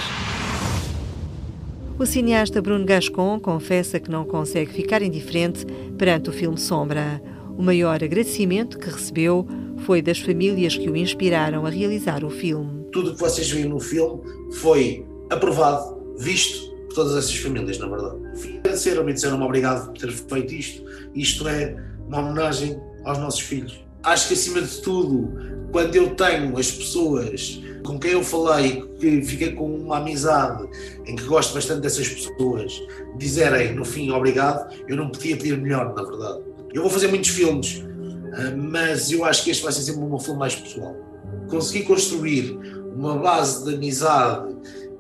O 1.98 2.06
cineasta 2.06 2.62
Bruno 2.62 2.86
Gascon 2.86 3.40
confessa 3.40 4.00
que 4.00 4.12
não 4.12 4.26
consegue 4.26 4.72
ficar 4.72 5.02
indiferente 5.02 5.66
perante 5.98 6.30
o 6.30 6.34
filme 6.34 6.58
Sombra. 6.58 7.22
O 7.58 7.64
maior 7.64 8.04
agradecimento 8.04 8.78
que 8.78 8.90
recebeu 8.90 9.48
foi 9.80 10.02
das 10.02 10.20
famílias 10.20 10.78
que 10.78 10.90
o 10.90 10.96
inspiraram 10.96 11.66
a 11.66 11.70
realizar 11.70 12.24
o 12.24 12.30
filme. 12.30 12.86
Tudo 12.92 13.12
o 13.12 13.14
que 13.14 13.20
vocês 13.20 13.50
viram 13.50 13.72
no 13.72 13.80
filme 13.80 14.22
foi 14.54 15.06
aprovado, 15.30 16.16
visto 16.20 16.72
por 16.88 16.94
todas 16.94 17.16
essas 17.18 17.36
famílias, 17.36 17.80
na 17.80 17.88
verdade. 17.88 18.18
Agradecer, 18.60 19.04
me 19.04 19.14
disseram 19.14 19.42
obrigado 19.42 19.88
por 19.88 19.98
ter 19.98 20.12
feito 20.12 20.54
isto. 20.54 20.84
Isto 21.16 21.48
é 21.48 21.76
uma 22.08 22.20
homenagem 22.20 22.80
aos 23.06 23.18
nossos 23.18 23.40
filhos. 23.40 23.87
Acho 24.08 24.30
que 24.30 24.36
acima 24.36 24.62
de 24.62 24.78
tudo, 24.78 25.34
quando 25.70 25.94
eu 25.94 26.16
tenho 26.16 26.58
as 26.58 26.72
pessoas 26.72 27.62
com 27.84 28.00
quem 28.00 28.12
eu 28.12 28.24
falei, 28.24 28.82
que 28.98 29.22
fiquei 29.22 29.52
com 29.52 29.66
uma 29.66 29.98
amizade, 29.98 30.66
em 31.06 31.14
que 31.14 31.24
gosto 31.26 31.54
bastante 31.54 31.82
dessas 31.82 32.08
pessoas, 32.08 32.82
dizerem 33.18 33.76
no 33.76 33.84
fim 33.84 34.10
obrigado, 34.12 34.74
eu 34.88 34.96
não 34.96 35.10
podia 35.10 35.36
pedir 35.36 35.58
melhor, 35.58 35.94
na 35.94 36.04
verdade. 36.04 36.40
Eu 36.74 36.84
vou 36.84 36.90
fazer 36.90 37.10
muitos 37.10 37.32
filmes, 37.32 37.84
ah, 38.34 38.56
mas 38.56 39.12
eu 39.12 39.26
acho 39.26 39.44
que 39.44 39.52
este 39.52 39.62
vai 39.62 39.74
ser 39.74 39.82
sempre 39.82 40.02
um 40.02 40.20
filme 40.20 40.40
mais 40.40 40.56
pessoal. 40.56 40.96
Consegui 41.50 41.84
construir 41.84 42.58
uma 42.96 43.18
base 43.18 43.66
de 43.66 43.76
amizade 43.76 44.56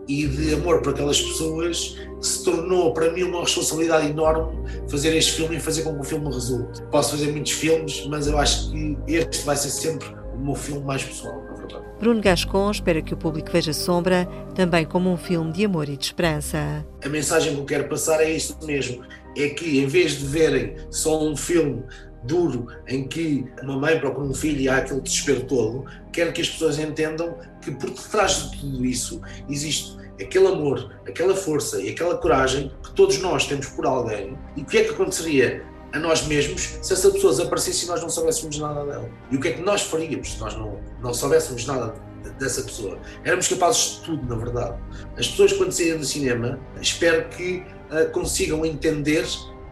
e 0.05 0.27
de 0.27 0.53
amor 0.53 0.81
por 0.81 0.93
aquelas 0.93 1.21
pessoas 1.21 1.95
se 2.21 2.43
tornou 2.43 2.93
para 2.93 3.11
mim 3.11 3.23
uma 3.23 3.41
responsabilidade 3.41 4.07
enorme 4.07 4.57
fazer 4.89 5.15
este 5.15 5.33
filme 5.33 5.57
e 5.57 5.59
fazer 5.59 5.83
com 5.83 5.93
que 5.93 6.01
o 6.01 6.03
filme 6.03 6.25
resulte. 6.25 6.81
Posso 6.83 7.11
fazer 7.11 7.31
muitos 7.31 7.51
filmes, 7.51 8.05
mas 8.07 8.27
eu 8.27 8.37
acho 8.37 8.71
que 8.71 8.97
este 9.07 9.45
vai 9.45 9.55
ser 9.55 9.69
sempre 9.69 10.07
o 10.33 10.39
meu 10.39 10.55
filme 10.55 10.83
mais 10.83 11.03
pessoal, 11.03 11.43
na 11.43 11.53
verdade. 11.53 11.85
Bruno 11.99 12.21
Gascon 12.21 12.69
espera 12.69 13.01
que 13.01 13.13
o 13.13 13.17
público 13.17 13.49
veja 13.51 13.73
Sombra 13.73 14.27
também 14.53 14.85
como 14.85 15.11
um 15.11 15.17
filme 15.17 15.51
de 15.51 15.65
amor 15.65 15.89
e 15.89 15.97
de 15.97 16.05
esperança. 16.05 16.85
A 17.03 17.09
mensagem 17.09 17.55
que 17.55 17.59
eu 17.59 17.65
quero 17.65 17.87
passar 17.87 18.21
é 18.21 18.31
isto 18.31 18.65
mesmo: 18.65 19.03
é 19.35 19.49
que 19.49 19.79
em 19.79 19.87
vez 19.87 20.17
de 20.19 20.25
verem 20.25 20.75
só 20.91 21.23
um 21.23 21.35
filme 21.35 21.83
duro 22.23 22.67
em 22.87 23.07
que 23.07 23.45
uma 23.63 23.77
mãe 23.77 23.99
procura 23.99 24.27
um 24.27 24.33
filho 24.33 24.59
e 24.59 24.69
há 24.69 24.77
aquele 24.77 25.01
desespero 25.01 25.45
todo, 25.45 25.85
quero 26.11 26.33
que 26.33 26.41
as 26.41 26.49
pessoas 26.49 26.77
entendam 26.77 27.37
que 27.61 27.71
por 27.71 27.89
detrás 27.89 28.51
de 28.51 28.59
tudo 28.59 28.85
isso 28.85 29.21
existe 29.49 29.96
aquele 30.19 30.47
amor, 30.47 30.93
aquela 31.07 31.35
força 31.35 31.81
e 31.81 31.89
aquela 31.89 32.17
coragem 32.17 32.71
que 32.83 32.91
todos 32.93 33.19
nós 33.19 33.45
temos 33.45 33.67
por 33.67 33.85
alguém. 33.85 34.37
E 34.55 34.61
o 34.61 34.65
que 34.65 34.79
é 34.79 34.83
que 34.83 34.89
aconteceria 34.91 35.63
a 35.93 35.99
nós 35.99 36.25
mesmos 36.27 36.77
se 36.81 36.93
essa 36.93 37.09
pessoa 37.11 37.33
desaparecesse 37.33 37.85
e 37.85 37.87
nós 37.87 38.01
não 38.01 38.09
soubéssemos 38.09 38.57
nada 38.59 38.85
dela? 38.85 39.09
E 39.31 39.35
o 39.35 39.39
que 39.39 39.49
é 39.49 39.51
que 39.53 39.61
nós 39.61 39.81
faríamos 39.83 40.33
se 40.33 40.39
nós 40.39 40.55
não, 40.55 40.79
não 41.01 41.13
soubéssemos 41.13 41.65
nada 41.65 41.93
dessa 42.39 42.61
pessoa? 42.63 42.99
Éramos 43.23 43.47
capazes 43.47 43.95
de 43.95 44.01
tudo, 44.01 44.25
na 44.27 44.35
verdade. 44.35 44.77
As 45.17 45.27
pessoas, 45.27 45.53
quando 45.53 45.71
saírem 45.71 45.99
do 45.99 46.05
cinema, 46.05 46.59
espero 46.81 47.27
que 47.29 47.63
uh, 47.91 48.11
consigam 48.11 48.65
entender 48.65 49.25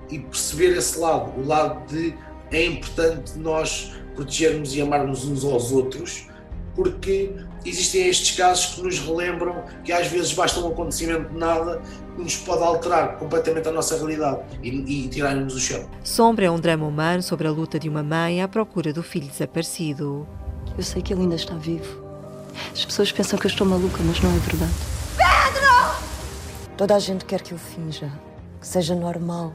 e 0.09 0.19
perceber 0.19 0.77
esse 0.77 0.99
lado, 0.99 1.39
o 1.39 1.45
lado 1.45 1.85
de 1.87 2.15
é 2.51 2.65
importante 2.65 3.37
nós 3.37 3.91
protegermos 4.13 4.75
e 4.75 4.81
amarmos 4.81 5.25
uns 5.25 5.43
aos 5.43 5.71
outros, 5.71 6.27
porque 6.75 7.33
existem 7.65 8.07
estes 8.07 8.36
casos 8.36 8.75
que 8.75 8.81
nos 8.81 9.00
relembram 9.00 9.63
que 9.84 9.91
às 9.91 10.07
vezes 10.07 10.34
basta 10.34 10.60
um 10.60 10.67
acontecimento 10.67 11.29
de 11.29 11.38
nada 11.38 11.81
que 12.15 12.22
nos 12.22 12.38
pode 12.38 12.63
alterar 12.63 13.17
completamente 13.17 13.67
a 13.67 13.72
nossa 13.72 13.95
realidade 13.98 14.39
e, 14.63 14.69
e 14.69 15.07
tirar-nos 15.07 15.53
do 15.53 15.60
chão. 15.60 15.89
Sombra 16.03 16.45
é 16.45 16.51
um 16.51 16.60
drama 16.60 16.86
humano 16.86 17.22
sobre 17.22 17.48
a 17.48 17.51
luta 17.51 17.79
de 17.79 17.89
uma 17.89 18.03
mãe 18.03 18.41
à 18.41 18.48
procura 18.48 18.93
do 18.93 19.03
filho 19.03 19.27
desaparecido. 19.27 20.27
Eu 20.77 20.84
sei 20.84 21.01
que 21.01 21.13
ele 21.13 21.22
ainda 21.22 21.36
está 21.36 21.55
vivo. 21.55 22.03
As 22.72 22.86
pessoas 22.86 23.12
pensam 23.12 23.38
que 23.38 23.45
eu 23.45 23.51
estou 23.51 23.67
maluca, 23.67 24.01
mas 24.03 24.22
não 24.22 24.29
é 24.29 24.39
verdade. 24.39 24.74
Pedro! 25.17 26.75
Toda 26.77 26.95
a 26.95 27.00
gente 27.00 27.25
quer 27.25 27.41
que 27.41 27.53
eu 27.53 27.57
finja, 27.57 28.12
que 28.60 28.67
seja 28.67 28.95
normal. 28.95 29.53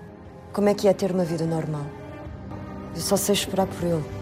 Como 0.52 0.68
é 0.68 0.74
que 0.74 0.88
é 0.88 0.92
ter 0.92 1.12
uma 1.12 1.24
vida 1.24 1.46
normal? 1.46 1.86
Eu 2.94 3.00
só 3.00 3.16
sei 3.16 3.34
esperar 3.34 3.66
por 3.66 3.86
ele. 3.86 4.19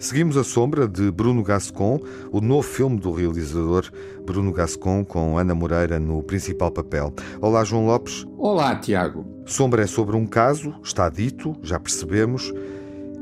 Seguimos 0.00 0.36
A 0.36 0.44
Sombra, 0.44 0.86
de 0.86 1.10
Bruno 1.10 1.42
Gascon, 1.42 2.00
o 2.30 2.40
novo 2.40 2.62
filme 2.62 3.00
do 3.00 3.10
realizador 3.10 3.90
Bruno 4.24 4.52
Gascon, 4.52 5.04
com 5.04 5.36
Ana 5.36 5.56
Moreira 5.56 5.98
no 5.98 6.22
principal 6.22 6.70
papel. 6.70 7.12
Olá, 7.40 7.64
João 7.64 7.84
Lopes. 7.84 8.24
Olá, 8.36 8.76
Tiago. 8.76 9.26
Sombra 9.44 9.82
é 9.82 9.88
sobre 9.88 10.14
um 10.14 10.24
caso, 10.24 10.72
está 10.84 11.08
dito, 11.08 11.56
já 11.64 11.80
percebemos. 11.80 12.54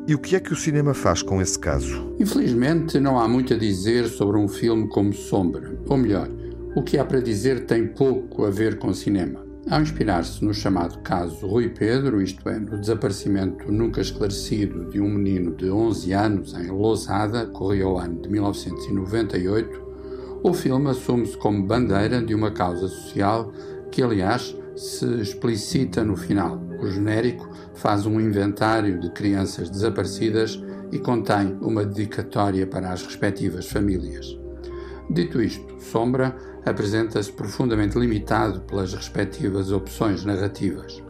E 0.06 0.14
o 0.14 0.18
que 0.18 0.36
é 0.36 0.40
que 0.40 0.52
o 0.52 0.56
cinema 0.56 0.92
faz 0.92 1.22
com 1.22 1.40
esse 1.40 1.58
caso? 1.58 2.14
Infelizmente, 2.20 3.00
não 3.00 3.18
há 3.18 3.26
muito 3.26 3.54
a 3.54 3.56
dizer 3.56 4.06
sobre 4.08 4.36
um 4.36 4.46
filme 4.46 4.86
como 4.90 5.14
Sombra. 5.14 5.80
Ou 5.88 5.96
melhor, 5.96 6.28
o 6.76 6.82
que 6.82 6.98
há 6.98 7.06
para 7.06 7.20
dizer 7.20 7.64
tem 7.64 7.86
pouco 7.86 8.44
a 8.44 8.50
ver 8.50 8.78
com 8.78 8.92
cinema. 8.92 9.45
Ao 9.68 9.80
inspirar-se 9.80 10.44
no 10.44 10.54
chamado 10.54 11.00
caso 11.00 11.44
Rui 11.44 11.68
Pedro, 11.70 12.22
isto 12.22 12.48
é, 12.48 12.56
no 12.56 12.78
desaparecimento 12.78 13.70
nunca 13.70 14.00
esclarecido 14.00 14.88
de 14.88 15.00
um 15.00 15.08
menino 15.08 15.56
de 15.56 15.68
11 15.68 16.12
anos 16.12 16.54
em 16.54 16.68
Lousada, 16.68 17.46
corria 17.46 17.88
o 17.88 17.98
ano 17.98 18.22
de 18.22 18.28
1998, 18.28 19.84
o 20.44 20.54
filme 20.54 20.88
assume-se 20.88 21.36
como 21.36 21.66
bandeira 21.66 22.22
de 22.22 22.32
uma 22.32 22.52
causa 22.52 22.86
social 22.86 23.52
que, 23.90 24.04
aliás, 24.04 24.56
se 24.76 25.04
explicita 25.20 26.04
no 26.04 26.16
final. 26.16 26.60
O 26.80 26.86
genérico 26.86 27.48
faz 27.74 28.06
um 28.06 28.20
inventário 28.20 29.00
de 29.00 29.10
crianças 29.10 29.68
desaparecidas 29.68 30.62
e 30.92 30.98
contém 31.00 31.58
uma 31.60 31.84
dedicatória 31.84 32.68
para 32.68 32.92
as 32.92 33.02
respectivas 33.02 33.66
famílias. 33.66 34.38
Dito 35.10 35.42
isto, 35.42 35.80
Sombra 35.80 36.36
apresenta-se 36.66 37.32
profundamente 37.32 37.96
limitado 37.96 38.60
pelas 38.62 38.92
respectivas 38.92 39.70
opções 39.70 40.24
narrativas. 40.24 41.00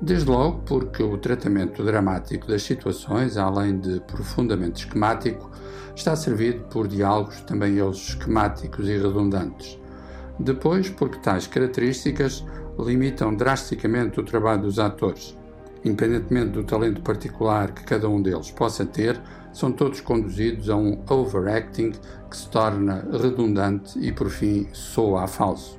Desde 0.00 0.28
logo 0.28 0.62
porque 0.62 1.02
o 1.02 1.18
tratamento 1.18 1.84
dramático 1.84 2.48
das 2.48 2.62
situações, 2.62 3.36
além 3.36 3.78
de 3.78 4.00
profundamente 4.00 4.84
esquemático, 4.84 5.50
está 5.94 6.16
servido 6.16 6.64
por 6.64 6.88
diálogos 6.88 7.40
também 7.42 7.78
eles 7.78 8.08
esquemáticos 8.08 8.88
e 8.88 8.96
redundantes. 8.96 9.78
Depois, 10.40 10.88
porque 10.88 11.18
tais 11.18 11.46
características 11.46 12.44
limitam 12.78 13.34
drasticamente 13.36 14.18
o 14.18 14.24
trabalho 14.24 14.62
dos 14.62 14.78
atores. 14.78 15.36
Independentemente 15.84 16.52
do 16.52 16.64
talento 16.64 17.02
particular 17.02 17.72
que 17.72 17.84
cada 17.84 18.08
um 18.08 18.20
deles 18.20 18.50
possa 18.50 18.86
ter, 18.86 19.20
são 19.52 19.70
todos 19.70 20.00
conduzidos 20.00 20.68
a 20.68 20.76
um 20.76 21.00
overacting 21.08 21.92
que 22.34 22.40
se 22.40 22.48
torna 22.48 23.06
redundante 23.12 23.96
e, 24.00 24.10
por 24.10 24.28
fim, 24.28 24.66
soa 24.72 25.22
a 25.22 25.26
falso. 25.28 25.78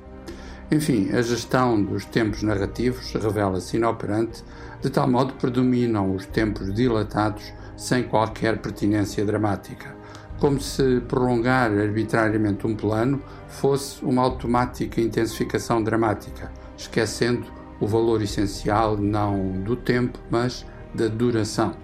Enfim, 0.72 1.10
a 1.12 1.20
gestão 1.20 1.80
dos 1.80 2.06
tempos 2.06 2.42
narrativos 2.42 3.12
revela-se 3.12 3.76
inoperante, 3.76 4.42
de 4.80 4.88
tal 4.88 5.06
modo 5.06 5.34
predominam 5.34 6.14
os 6.14 6.24
tempos 6.24 6.72
dilatados 6.74 7.52
sem 7.76 8.04
qualquer 8.04 8.58
pertinência 8.62 9.22
dramática, 9.24 9.94
como 10.40 10.58
se 10.58 11.00
prolongar 11.06 11.70
arbitrariamente 11.70 12.66
um 12.66 12.74
plano 12.74 13.20
fosse 13.48 14.02
uma 14.02 14.22
automática 14.22 14.98
intensificação 14.98 15.82
dramática, 15.82 16.50
esquecendo 16.76 17.46
o 17.78 17.86
valor 17.86 18.22
essencial 18.22 18.96
não 18.96 19.60
do 19.62 19.76
tempo, 19.76 20.18
mas 20.30 20.64
da 20.94 21.06
duração. 21.06 21.74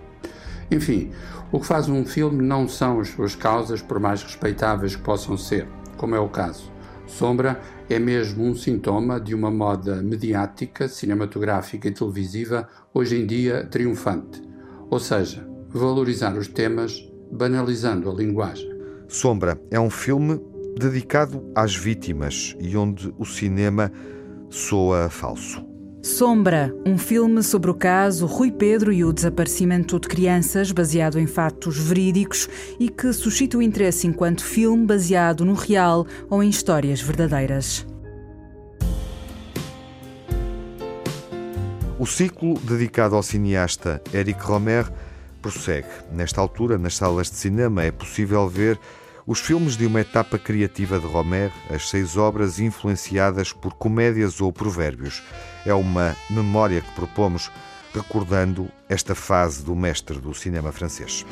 Enfim, 0.71 1.12
o 1.52 1.61
que 1.61 1.66
faz 1.66 1.88
um 1.88 2.04
filme 2.04 2.42
não 2.42 2.66
são 2.66 2.99
as 2.99 3.09
suas 3.09 3.37
causas, 3.37 3.82
por 3.82 4.00
mais 4.00 4.23
respeitáveis 4.23 4.97
que 4.97 5.02
possam 5.02 5.37
ser, 5.37 5.68
como 5.99 6.14
é 6.14 6.18
o 6.18 6.28
caso. 6.28 6.73
Sombra 7.06 7.61
é 7.90 7.99
mesmo 7.99 8.42
um 8.42 8.54
sintoma 8.54 9.21
de 9.21 9.35
uma 9.35 9.50
moda 9.50 10.02
mediática, 10.02 10.88
cinematográfica 10.88 11.88
e 11.88 11.92
televisiva, 11.92 12.66
hoje 12.94 13.21
em 13.21 13.26
dia 13.26 13.66
triunfante. 13.66 14.42
Ou 14.88 14.99
seja, 14.99 15.47
valorizar 15.68 16.35
os 16.37 16.49
temas 16.49 17.06
banalizando 17.30 18.11
a 18.11 18.14
linguagem. 18.14 18.71
Sombra 19.06 19.61
é 19.71 19.78
um 19.78 19.90
filme 19.90 20.40
dedicado 20.78 21.44
às 21.54 21.76
vítimas 21.76 22.56
e 22.59 22.75
onde 22.78 23.12
o 23.18 23.26
cinema 23.26 23.92
soa 24.49 25.11
falso. 25.11 25.72
Sombra, 26.02 26.75
um 26.85 26.99
filme 26.99 27.44
sobre 27.44 27.71
o 27.71 27.75
caso 27.75 28.26
Rui 28.26 28.50
Pedro 28.50 28.92
e 28.92 29.04
o 29.04 29.12
desaparecimento 29.12 30.00
de 30.00 30.09
crianças, 30.09 30.73
baseado 30.73 31.16
em 31.16 31.28
fatos 31.28 31.78
verídicos 31.78 32.49
e 32.80 32.88
que 32.88 33.12
suscita 33.12 33.56
o 33.56 33.62
interesse 33.62 34.09
enquanto 34.09 34.44
filme 34.44 34.85
baseado 34.85 35.44
no 35.44 35.54
real 35.54 36.04
ou 36.28 36.42
em 36.42 36.50
histórias 36.50 37.00
verdadeiras. 37.00 37.87
O 42.00 42.04
ciclo 42.04 42.59
dedicado 42.59 43.14
ao 43.14 43.23
cineasta 43.23 44.02
Eric 44.12 44.42
Romer 44.42 44.90
prossegue. 45.40 45.87
Nesta 46.11 46.40
altura, 46.40 46.76
nas 46.78 46.97
salas 46.97 47.30
de 47.30 47.37
cinema, 47.37 47.85
é 47.85 47.92
possível 47.92 48.49
ver 48.49 48.76
os 49.26 49.41
filmes 49.41 49.76
de 49.76 49.87
uma 49.87 50.00
etapa 50.00 50.38
criativa 50.38 50.99
de 50.99 51.07
Romer, 51.07 51.52
as 51.71 51.88
seis 51.88 52.17
obras 52.17 52.59
influenciadas 52.59 53.52
por 53.52 53.75
comédias 53.75 54.41
ou 54.41 54.52
provérbios. 54.52 55.23
É 55.64 55.73
uma 55.73 56.17
memória 56.29 56.81
que 56.81 56.91
propomos 56.93 57.50
recordando 57.95 58.69
esta 58.88 59.14
fase 59.14 59.62
do 59.62 59.76
mestre 59.76 60.19
do 60.19 60.35
cinema 60.35 60.73
francês. 60.73 61.25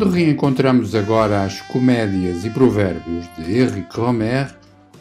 Quando 0.00 0.14
reencontramos 0.14 0.94
agora 0.94 1.44
as 1.44 1.60
comédias 1.60 2.46
e 2.46 2.48
provérbios 2.48 3.26
de 3.36 3.58
Henrique 3.58 4.00
Romer, 4.00 4.50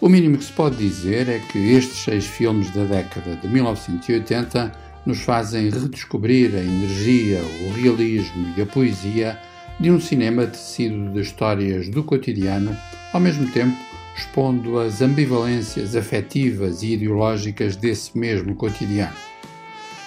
o 0.01 0.10
mínimo 0.10 0.38
que 0.38 0.44
se 0.44 0.51
pode 0.51 0.75
dizer 0.75 1.29
é 1.29 1.39
que 1.39 1.58
estes 1.58 2.00
seis 2.00 2.25
filmes 2.25 2.70
da 2.72 2.84
década 2.84 3.38
de 3.38 3.48
1980 3.48 4.74
nos 5.06 5.22
fazem 5.22 5.70
redescobrir 5.70 6.53
a 6.53 6.60
energia, 6.60 7.39
o 7.39 7.72
realismo 7.72 8.53
e 8.58 8.62
a 8.62 8.65
poesia 8.65 9.39
de 9.79 9.89
um 9.89 10.01
cinema 10.01 10.46
tecido 10.46 11.13
de 11.13 11.22
histórias 11.22 11.88
do 11.88 12.03
cotidiano, 12.03 12.75
ao 13.13 13.22
mesmo 13.22 13.50
tempo 13.51 13.77
expondo 14.18 14.79
as 14.79 15.01
ambivalências 15.01 15.96
afetivas 15.96 16.84
e 16.84 16.96
ideológicas 16.96 17.77
desse 17.77 18.18
mesmo 18.18 18.53
cotidiano. 18.53 19.15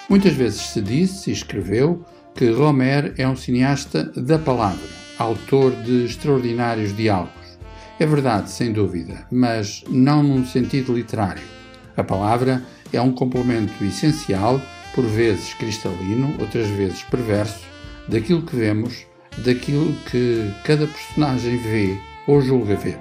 Muitas 0.06 0.34
vezes 0.34 0.60
se 0.60 0.82
disse 0.82 1.30
e 1.30 1.32
escreveu 1.32 2.04
que 2.34 2.50
Romer 2.50 3.14
é 3.18 3.28
um 3.28 3.36
cineasta 3.36 4.04
da 4.16 4.38
palavra, 4.38 4.88
autor 5.18 5.72
de 5.72 6.04
extraordinários 6.04 6.96
diálogos. 6.96 7.32
É 7.98 8.06
verdade, 8.06 8.50
sem 8.50 8.72
dúvida, 8.72 9.26
mas 9.30 9.84
não 9.88 10.22
num 10.22 10.44
sentido 10.44 10.94
literário. 10.94 11.42
A 11.96 12.02
palavra 12.02 12.62
é 12.92 13.00
um 13.00 13.12
complemento 13.12 13.84
essencial, 13.84 14.60
por 14.94 15.04
vezes 15.04 15.54
cristalino, 15.54 16.34
outras 16.40 16.68
vezes 16.68 17.02
perverso, 17.02 17.60
daquilo 18.08 18.42
que 18.42 18.56
vemos, 18.56 19.06
daquilo 19.38 19.94
que 20.10 20.50
cada 20.64 20.86
personagem 20.86 21.56
vê 21.58 21.96
ou 22.26 22.40
julga 22.40 22.74
ver. 22.74 22.98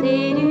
Paris 0.00 0.47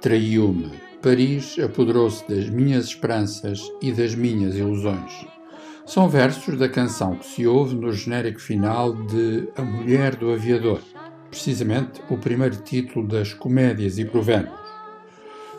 traiu-me, 0.00 0.70
Paris 1.02 1.58
apoderou-se 1.58 2.28
das 2.28 2.48
minhas 2.50 2.86
esperanças 2.86 3.60
e 3.80 3.90
das 3.90 4.14
minhas 4.14 4.54
ilusões. 4.54 5.26
São 5.86 6.08
versos 6.08 6.58
da 6.58 6.68
canção 6.68 7.16
que 7.16 7.26
se 7.26 7.46
ouve 7.46 7.74
no 7.74 7.92
genérico 7.92 8.40
final 8.40 8.92
de 8.92 9.48
A 9.56 9.62
Mulher 9.62 10.14
do 10.14 10.30
Aviador, 10.30 10.80
precisamente 11.30 12.00
o 12.10 12.18
primeiro 12.18 12.56
título 12.56 13.06
das 13.06 13.32
Comédias 13.32 13.98
e 13.98 14.04
Provérbios. 14.04 14.60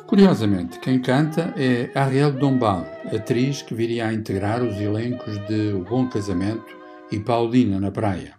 Curiosamente, 0.06 0.80
quem 0.80 1.00
canta 1.00 1.54
é 1.58 1.90
Ariel 1.96 2.34
Dombal, 2.34 2.86
atriz 3.14 3.62
que 3.62 3.74
viria 3.74 4.08
a 4.08 4.14
integrar 4.14 4.62
os 4.62 4.80
elencos 4.80 5.38
de 5.48 5.74
O 5.74 5.84
Bom 5.84 6.08
Casamento 6.08 6.78
e 7.12 7.20
Paulina 7.20 7.80
na 7.80 7.92
Praia. 7.92 8.34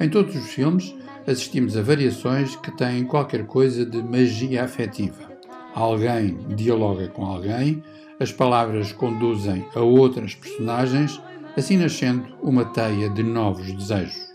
Em 0.00 0.08
todos 0.08 0.34
os 0.34 0.46
filmes, 0.52 0.94
assistimos 1.26 1.76
a 1.76 1.82
variações 1.82 2.56
que 2.56 2.76
têm 2.76 3.04
qualquer 3.04 3.46
coisa 3.46 3.86
de 3.86 4.02
magia 4.02 4.64
afetiva. 4.64 5.31
Alguém 5.74 6.36
dialoga 6.54 7.08
com 7.08 7.24
alguém, 7.24 7.82
as 8.20 8.30
palavras 8.30 8.92
conduzem 8.92 9.64
a 9.74 9.80
outras 9.80 10.34
personagens, 10.34 11.20
assim 11.56 11.76
nascendo 11.76 12.26
uma 12.42 12.64
teia 12.64 13.08
de 13.08 13.22
novos 13.22 13.72
desejos. 13.72 14.32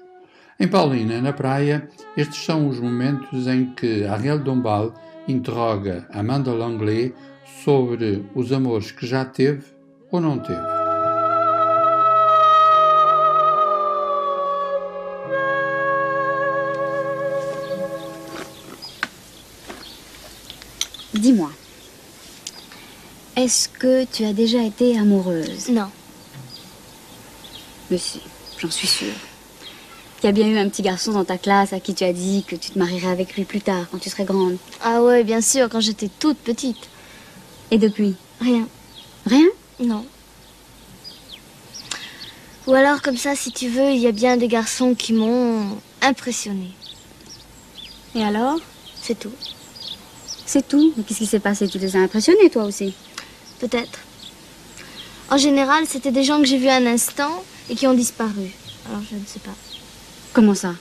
Em 0.59 0.67
Paulina, 0.67 1.21
na 1.21 1.31
praia, 1.31 1.87
estes 2.15 2.43
são 2.43 2.67
os 2.67 2.79
momentos 2.79 3.45
em 3.47 3.67
que 3.73 4.05
Ariel 4.05 4.39
Dombal 4.39 4.93
interroga 5.27 6.07
Amanda 6.11 6.51
Langlais 6.51 7.13
sobre 7.63 8.25
os 8.33 8.51
amores 8.51 8.91
que 8.91 9.05
já 9.05 9.23
teve 9.23 9.63
ou 10.11 10.19
não 10.19 10.39
teve. 10.39 10.76
Dis-moi, 21.27 21.51
est-ce 23.35 23.67
que 23.67 24.05
tu 24.05 24.23
as 24.23 24.31
déjà 24.31 24.63
été 24.63 24.97
amoureuse? 24.97 25.67
Non. 25.67 25.89
Mais 27.91 27.97
si, 27.97 28.21
j'en 28.57 28.71
suis 28.71 28.87
sûre. 28.87 29.13
Il 30.23 30.27
y 30.27 30.29
a 30.29 30.31
bien 30.31 30.47
eu 30.47 30.57
un 30.57 30.69
petit 30.69 30.83
garçon 30.83 31.11
dans 31.11 31.25
ta 31.25 31.37
classe 31.37 31.73
à 31.73 31.81
qui 31.81 31.93
tu 31.93 32.05
as 32.05 32.13
dit 32.13 32.45
que 32.47 32.55
tu 32.55 32.71
te 32.71 32.79
marierais 32.79 33.11
avec 33.11 33.35
lui 33.35 33.43
plus 33.43 33.59
tard, 33.59 33.87
quand 33.91 33.97
tu 33.97 34.09
serais 34.09 34.23
grande. 34.23 34.55
Ah 34.81 35.03
ouais, 35.03 35.25
bien 35.25 35.41
sûr, 35.41 35.67
quand 35.67 35.81
j'étais 35.81 36.07
toute 36.07 36.37
petite. 36.37 36.87
Et 37.71 37.77
depuis? 37.77 38.15
Rien. 38.39 38.65
Rien? 39.25 39.47
Non. 39.81 40.05
Ou 42.67 42.73
alors, 42.73 43.01
comme 43.01 43.17
ça, 43.17 43.35
si 43.35 43.51
tu 43.51 43.67
veux, 43.67 43.91
il 43.91 43.99
y 43.99 44.07
a 44.07 44.13
bien 44.13 44.37
des 44.37 44.47
garçons 44.47 44.95
qui 44.95 45.11
m'ont 45.11 45.77
impressionné. 46.01 46.71
Et 48.15 48.23
alors? 48.23 48.61
C'est 49.01 49.19
tout. 49.19 49.33
C'est 50.47 50.67
tout 50.67 50.93
Mais 50.95 51.03
qu'est-ce 51.03 51.19
qui 51.19 51.25
s'est 51.25 51.39
passé 51.39 51.67
Tu 51.67 51.77
les 51.77 51.95
as 51.95 51.99
impressionnés, 51.99 52.49
toi 52.49 52.63
aussi 52.63 52.95
Peut-être. 53.59 53.99
En 55.29 55.37
général, 55.37 55.83
c'était 55.85 56.11
des 56.11 56.23
gens 56.23 56.39
que 56.39 56.47
j'ai 56.47 56.57
vus 56.57 56.69
un 56.69 56.85
instant 56.85 57.43
et 57.69 57.75
qui 57.75 57.85
ont 57.85 57.93
disparu. 57.93 58.49
Alors, 58.87 59.01
je 59.11 59.15
ne 59.15 59.25
sais 59.25 59.39
pas. 59.39 59.55
Comment 60.33 60.55
ça 60.55 60.73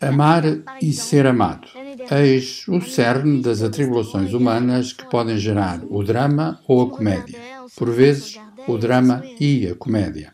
Amar 0.00 0.44
e 0.80 0.92
ser 0.92 1.26
amado. 1.26 1.66
Eis 2.10 2.68
o 2.68 2.80
cerne 2.80 3.40
das 3.40 3.62
atribulações 3.62 4.32
humanas 4.32 4.92
que 4.92 5.04
podem 5.10 5.36
gerar 5.38 5.80
o 5.90 6.04
drama 6.04 6.60
ou 6.68 6.82
a 6.82 6.90
comédia. 6.90 7.38
Por 7.74 7.90
vezes, 7.90 8.38
o 8.68 8.78
drama 8.78 9.24
e 9.40 9.66
a 9.66 9.74
comédia. 9.74 10.32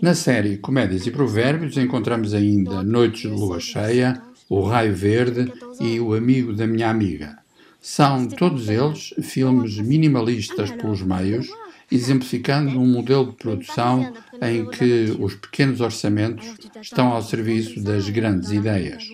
Na 0.00 0.14
série 0.14 0.56
Comédias 0.56 1.06
e 1.06 1.10
Provérbios 1.10 1.76
encontramos 1.76 2.32
ainda 2.32 2.82
Noites 2.82 3.22
de 3.22 3.28
Lua 3.28 3.60
Cheia, 3.60 4.22
O 4.48 4.62
Raio 4.62 4.94
Verde 4.94 5.52
e 5.80 6.00
O 6.00 6.14
Amigo 6.14 6.54
da 6.54 6.66
Minha 6.66 6.88
Amiga. 6.88 7.43
São 7.86 8.26
todos 8.26 8.70
eles 8.70 9.12
filmes 9.20 9.76
minimalistas 9.76 10.70
pelos 10.70 11.02
meios, 11.02 11.48
exemplificando 11.92 12.80
um 12.80 12.86
modelo 12.86 13.26
de 13.26 13.36
produção 13.36 14.10
em 14.40 14.64
que 14.70 15.14
os 15.20 15.34
pequenos 15.34 15.82
orçamentos 15.82 16.46
estão 16.80 17.08
ao 17.08 17.22
serviço 17.22 17.82
das 17.82 18.08
grandes 18.08 18.52
ideias. 18.52 19.06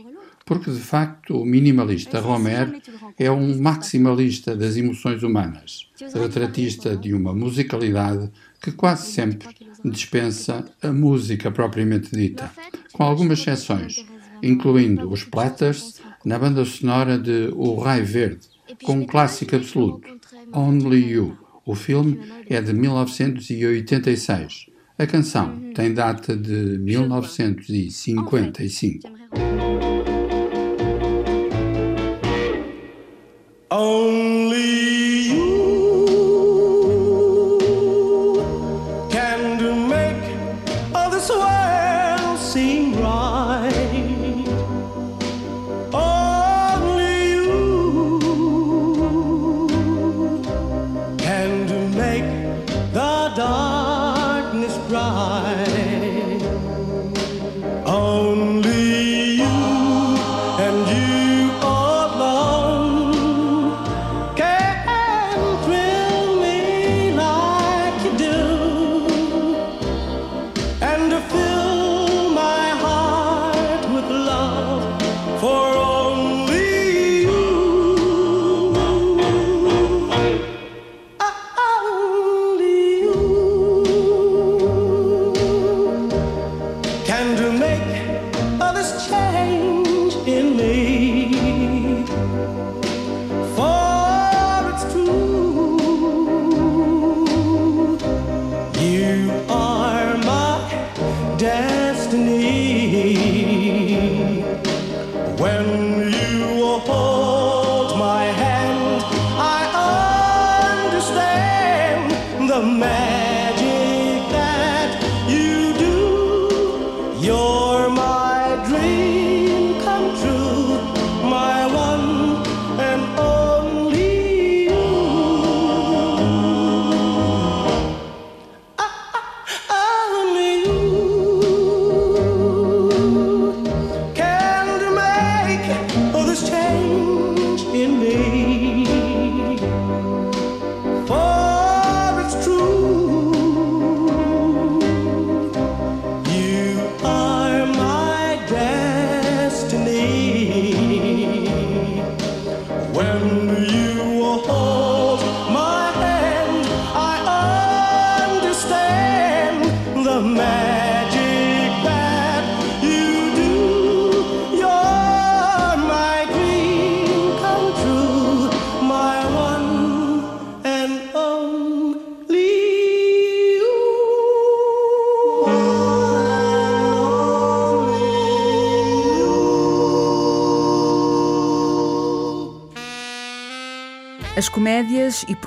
Porque, 0.46 0.70
de 0.70 0.78
facto, 0.78 1.36
o 1.36 1.44
minimalista 1.44 2.20
Romer 2.20 2.80
é 3.18 3.28
um 3.28 3.60
maximalista 3.60 4.54
das 4.54 4.76
emoções 4.76 5.24
humanas, 5.24 5.88
retratista 6.14 6.96
de 6.96 7.12
uma 7.12 7.34
musicalidade 7.34 8.30
que 8.62 8.70
quase 8.70 9.10
sempre 9.10 9.48
dispensa 9.84 10.64
a 10.80 10.92
música 10.92 11.50
propriamente 11.50 12.14
dita, 12.14 12.48
com 12.92 13.02
algumas 13.02 13.40
exceções, 13.40 14.06
incluindo 14.40 15.10
os 15.10 15.24
Platters 15.24 16.00
na 16.24 16.38
banda 16.38 16.64
sonora 16.64 17.18
de 17.18 17.50
O 17.56 17.74
Raio 17.74 18.06
Verde, 18.06 18.49
com 18.84 18.92
um 18.92 19.06
clássico 19.06 19.56
absoluto, 19.56 20.08
Only 20.52 21.10
You. 21.10 21.36
O 21.64 21.74
filme 21.74 22.20
é 22.48 22.60
de 22.60 22.72
1986. 22.72 24.66
A 24.98 25.06
canção 25.06 25.72
tem 25.74 25.94
data 25.94 26.36
de 26.36 26.78
1955. 26.78 29.49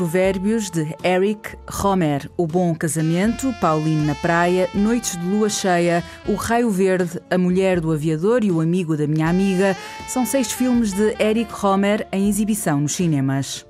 Provérbios 0.03 0.69
de 0.69 0.93
Eric 1.01 1.55
Romer, 1.65 2.29
O 2.35 2.45
Bom 2.45 2.75
Casamento, 2.75 3.53
Pauline 3.61 4.05
na 4.05 4.13
Praia, 4.13 4.69
Noites 4.73 5.17
de 5.17 5.25
Lua 5.25 5.47
Cheia, 5.47 6.03
O 6.27 6.35
Raio 6.35 6.69
Verde, 6.69 7.21
A 7.31 7.37
Mulher 7.37 7.79
do 7.79 7.89
Aviador 7.89 8.43
e 8.43 8.51
O 8.51 8.59
Amigo 8.59 8.97
da 8.97 9.07
Minha 9.07 9.29
Amiga 9.29 9.77
são 10.09 10.25
seis 10.25 10.51
filmes 10.51 10.91
de 10.91 11.15
Eric 11.23 11.53
Romer 11.53 12.05
em 12.11 12.27
exibição 12.27 12.81
nos 12.81 12.91
cinemas. 12.91 13.65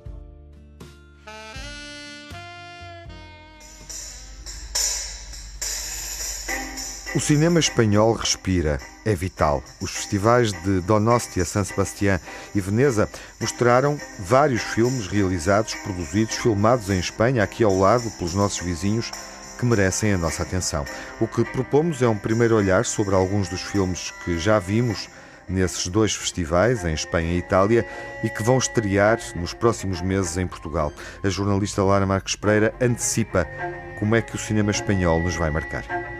O 7.14 7.20
cinema 7.20 7.60
espanhol 7.60 8.12
respira, 8.14 8.80
é 9.04 9.14
vital. 9.14 9.62
Os 9.80 9.92
festivais 9.92 10.52
de 10.52 10.80
Donostia, 10.80 11.44
San 11.44 11.62
Sebastián 11.62 12.18
e 12.52 12.60
Veneza 12.60 13.08
mostraram 13.40 13.96
vários 14.18 14.62
filmes 14.62 15.06
realizados, 15.06 15.74
produzidos, 15.74 16.34
filmados 16.34 16.90
em 16.90 16.98
Espanha, 16.98 17.44
aqui 17.44 17.62
ao 17.62 17.78
lado, 17.78 18.10
pelos 18.18 18.34
nossos 18.34 18.58
vizinhos, 18.58 19.12
que 19.56 19.64
merecem 19.64 20.12
a 20.12 20.18
nossa 20.18 20.42
atenção. 20.42 20.84
O 21.20 21.28
que 21.28 21.44
propomos 21.44 22.02
é 22.02 22.08
um 22.08 22.18
primeiro 22.18 22.56
olhar 22.56 22.84
sobre 22.84 23.14
alguns 23.14 23.48
dos 23.48 23.62
filmes 23.62 24.12
que 24.24 24.36
já 24.36 24.58
vimos 24.58 25.08
nesses 25.48 25.86
dois 25.86 26.16
festivais, 26.16 26.84
em 26.84 26.94
Espanha 26.94 27.32
e 27.32 27.38
Itália, 27.38 27.86
e 28.24 28.28
que 28.28 28.42
vão 28.42 28.58
estrear 28.58 29.20
nos 29.36 29.54
próximos 29.54 30.00
meses 30.00 30.36
em 30.36 30.48
Portugal. 30.48 30.92
A 31.22 31.28
jornalista 31.28 31.80
Lara 31.84 32.06
Marques 32.06 32.34
Pereira 32.34 32.74
antecipa 32.80 33.46
como 34.00 34.16
é 34.16 34.20
que 34.20 34.34
o 34.34 34.38
cinema 34.38 34.72
espanhol 34.72 35.20
nos 35.20 35.36
vai 35.36 35.50
marcar. 35.50 36.13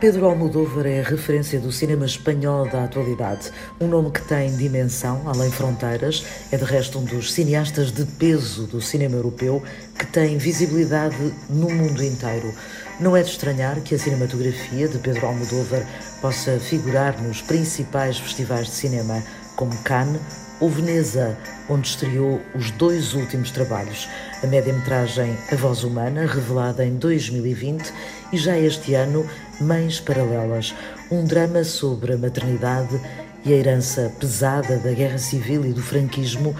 Pedro 0.00 0.26
Almodóvar 0.26 0.86
é 0.86 1.00
a 1.00 1.02
referência 1.02 1.58
do 1.58 1.72
cinema 1.72 2.06
espanhol 2.06 2.68
da 2.68 2.84
atualidade. 2.84 3.50
Um 3.80 3.88
nome 3.88 4.12
que 4.12 4.22
tem 4.22 4.54
dimensão, 4.56 5.22
além 5.26 5.50
fronteiras, 5.50 6.24
é 6.52 6.56
de 6.56 6.62
resto 6.62 7.00
um 7.00 7.04
dos 7.04 7.32
cineastas 7.32 7.90
de 7.90 8.04
peso 8.04 8.68
do 8.68 8.80
cinema 8.80 9.16
europeu 9.16 9.60
que 9.98 10.06
tem 10.06 10.38
visibilidade 10.38 11.16
no 11.50 11.68
mundo 11.68 12.00
inteiro. 12.00 12.54
Não 13.00 13.16
é 13.16 13.24
de 13.24 13.30
estranhar 13.30 13.80
que 13.80 13.96
a 13.96 13.98
cinematografia 13.98 14.86
de 14.86 14.98
Pedro 14.98 15.26
Almodóvar 15.26 15.84
possa 16.20 16.60
figurar 16.60 17.20
nos 17.20 17.42
principais 17.42 18.20
festivais 18.20 18.66
de 18.66 18.74
cinema, 18.74 19.20
como 19.56 19.76
Cannes 19.78 20.20
ou 20.60 20.68
Veneza, 20.70 21.36
onde 21.68 21.88
estreou 21.88 22.40
os 22.54 22.70
dois 22.72 23.14
últimos 23.14 23.50
trabalhos, 23.50 24.08
a 24.42 24.46
média-metragem 24.46 25.36
A 25.52 25.56
Voz 25.56 25.82
Humana, 25.84 26.26
revelada 26.26 26.84
em 26.84 26.94
2020, 26.96 27.92
e 28.32 28.36
já 28.36 28.58
este 28.58 28.94
ano 28.94 29.26
Mães 29.60 29.98
Paralelas, 29.98 30.74
um 31.10 31.24
drama 31.24 31.64
sobre 31.64 32.12
a 32.12 32.16
maternidade 32.16 33.00
e 33.44 33.52
a 33.52 33.56
herança 33.56 34.12
pesada 34.18 34.78
da 34.78 34.92
guerra 34.92 35.18
civil 35.18 35.64
e 35.64 35.72
do 35.72 35.82
franquismo 35.82 36.54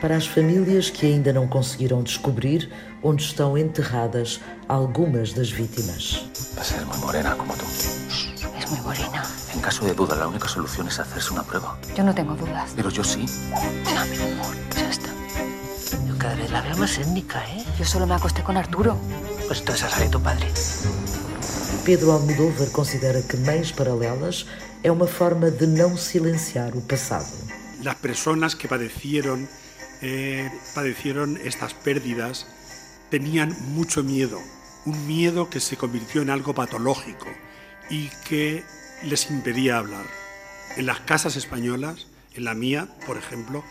para 0.00 0.16
as 0.16 0.26
famílias 0.26 0.88
que 0.88 1.06
ainda 1.06 1.32
não 1.32 1.46
conseguiram 1.46 2.02
descobrir 2.02 2.70
onde 3.02 3.22
estão 3.22 3.58
enterradas 3.58 4.40
algumas 4.66 5.32
das 5.34 5.50
vítimas. 5.50 6.24
Vas 6.56 6.72
a 6.72 6.76
ser 6.76 6.86
muy 6.86 6.96
morena 6.98 7.34
como 7.36 7.54
tú. 7.54 7.64
Es 7.66 8.70
muy 8.70 8.80
morena. 8.80 9.22
En 9.52 9.60
caso 9.60 9.84
de 9.84 9.92
duda, 9.92 10.14
la 10.16 10.28
única 10.28 10.48
solución 10.48 10.88
es 10.88 10.98
hacerse 10.98 11.32
una 11.32 11.42
prueba. 11.42 11.78
Yo 11.96 12.02
no 12.02 12.14
tengo 12.14 12.34
dudas. 12.34 12.72
Pero 12.74 12.88
yo 12.90 13.04
sí. 13.04 13.26
No, 13.50 14.04
mi 14.06 14.32
amor, 14.32 14.54
ya 14.74 14.88
está. 14.88 15.10
Yo 16.06 16.16
cada 16.16 16.34
vez 16.34 16.50
la 16.50 16.62
veo 16.62 16.76
más 16.78 16.96
étnica, 16.96 17.44
¿eh? 17.50 17.64
Yo 17.78 17.84
solo 17.84 18.06
me 18.06 18.14
acosté 18.14 18.42
con 18.42 18.56
Arturo. 18.56 18.96
Pues 19.46 19.60
entonces 19.60 19.98
de 19.98 20.08
tu 20.08 20.20
padre. 20.20 20.46
Pedro 21.84 22.12
Almodóvar 22.12 22.70
considera 22.70 23.22
que 23.22 23.36
Mães 23.36 23.72
Paralelas 23.72 24.46
é 24.82 24.90
uma 24.90 25.06
forma 25.06 25.50
de 25.50 25.66
não 25.66 25.96
silenciar 25.96 26.76
o 26.76 26.80
passado. 26.80 27.32
Las 27.82 27.96
personas 27.96 28.54
que 28.54 28.68
padecieron, 28.68 29.48
eh, 30.02 30.50
padecieron 30.74 31.38
estas 31.42 31.74
pérdidas 31.74 32.46
tenían 33.10 33.56
mucho 33.74 34.02
miedo, 34.02 34.38
un 34.84 35.06
miedo 35.06 35.48
que 35.48 35.60
se 35.60 35.76
convirtió 35.76 36.22
en 36.22 36.30
algo 36.30 36.54
patológico 36.54 37.26
y 37.90 38.10
que 38.28 38.64
les 39.02 39.30
impedía 39.30 39.78
hablar. 39.78 40.06
En 40.76 40.86
las 40.86 41.00
casas 41.00 41.36
españolas, 41.36 42.06
en 42.34 42.44
la 42.44 42.54
mía, 42.54 42.88
por 43.06 43.16
ejemplo, 43.16 43.64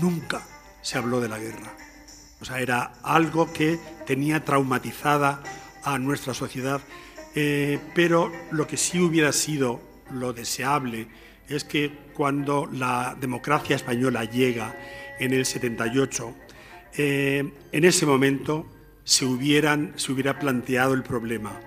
nunca 0.00 0.42
se 0.82 0.98
habló 0.98 1.20
de 1.20 1.28
la 1.28 1.38
guerra. 1.38 1.74
O 2.40 2.44
sea, 2.44 2.60
era 2.60 2.92
algo 3.02 3.52
que 3.52 3.78
tenía 4.06 4.44
traumatizada 4.44 5.42
a 5.82 5.98
nuestra 5.98 6.34
sociedad, 6.34 6.80
eh, 7.40 7.78
pero 7.94 8.32
lo 8.50 8.66
que 8.66 8.76
sí 8.76 8.98
hubiera 8.98 9.30
sido 9.30 9.80
lo 10.10 10.32
deseable 10.32 11.06
es 11.48 11.62
que 11.62 11.92
cuando 12.12 12.66
la 12.66 13.16
democracia 13.20 13.76
española 13.76 14.24
llega 14.24 14.74
en 15.20 15.32
el 15.32 15.46
78, 15.46 16.34
eh, 16.96 17.48
en 17.70 17.84
ese 17.84 18.06
momento 18.06 18.66
se, 19.04 19.24
hubieran, 19.24 19.92
se 19.94 20.10
hubiera 20.10 20.40
planteado 20.40 20.94
el 20.94 21.04
problema, 21.04 21.60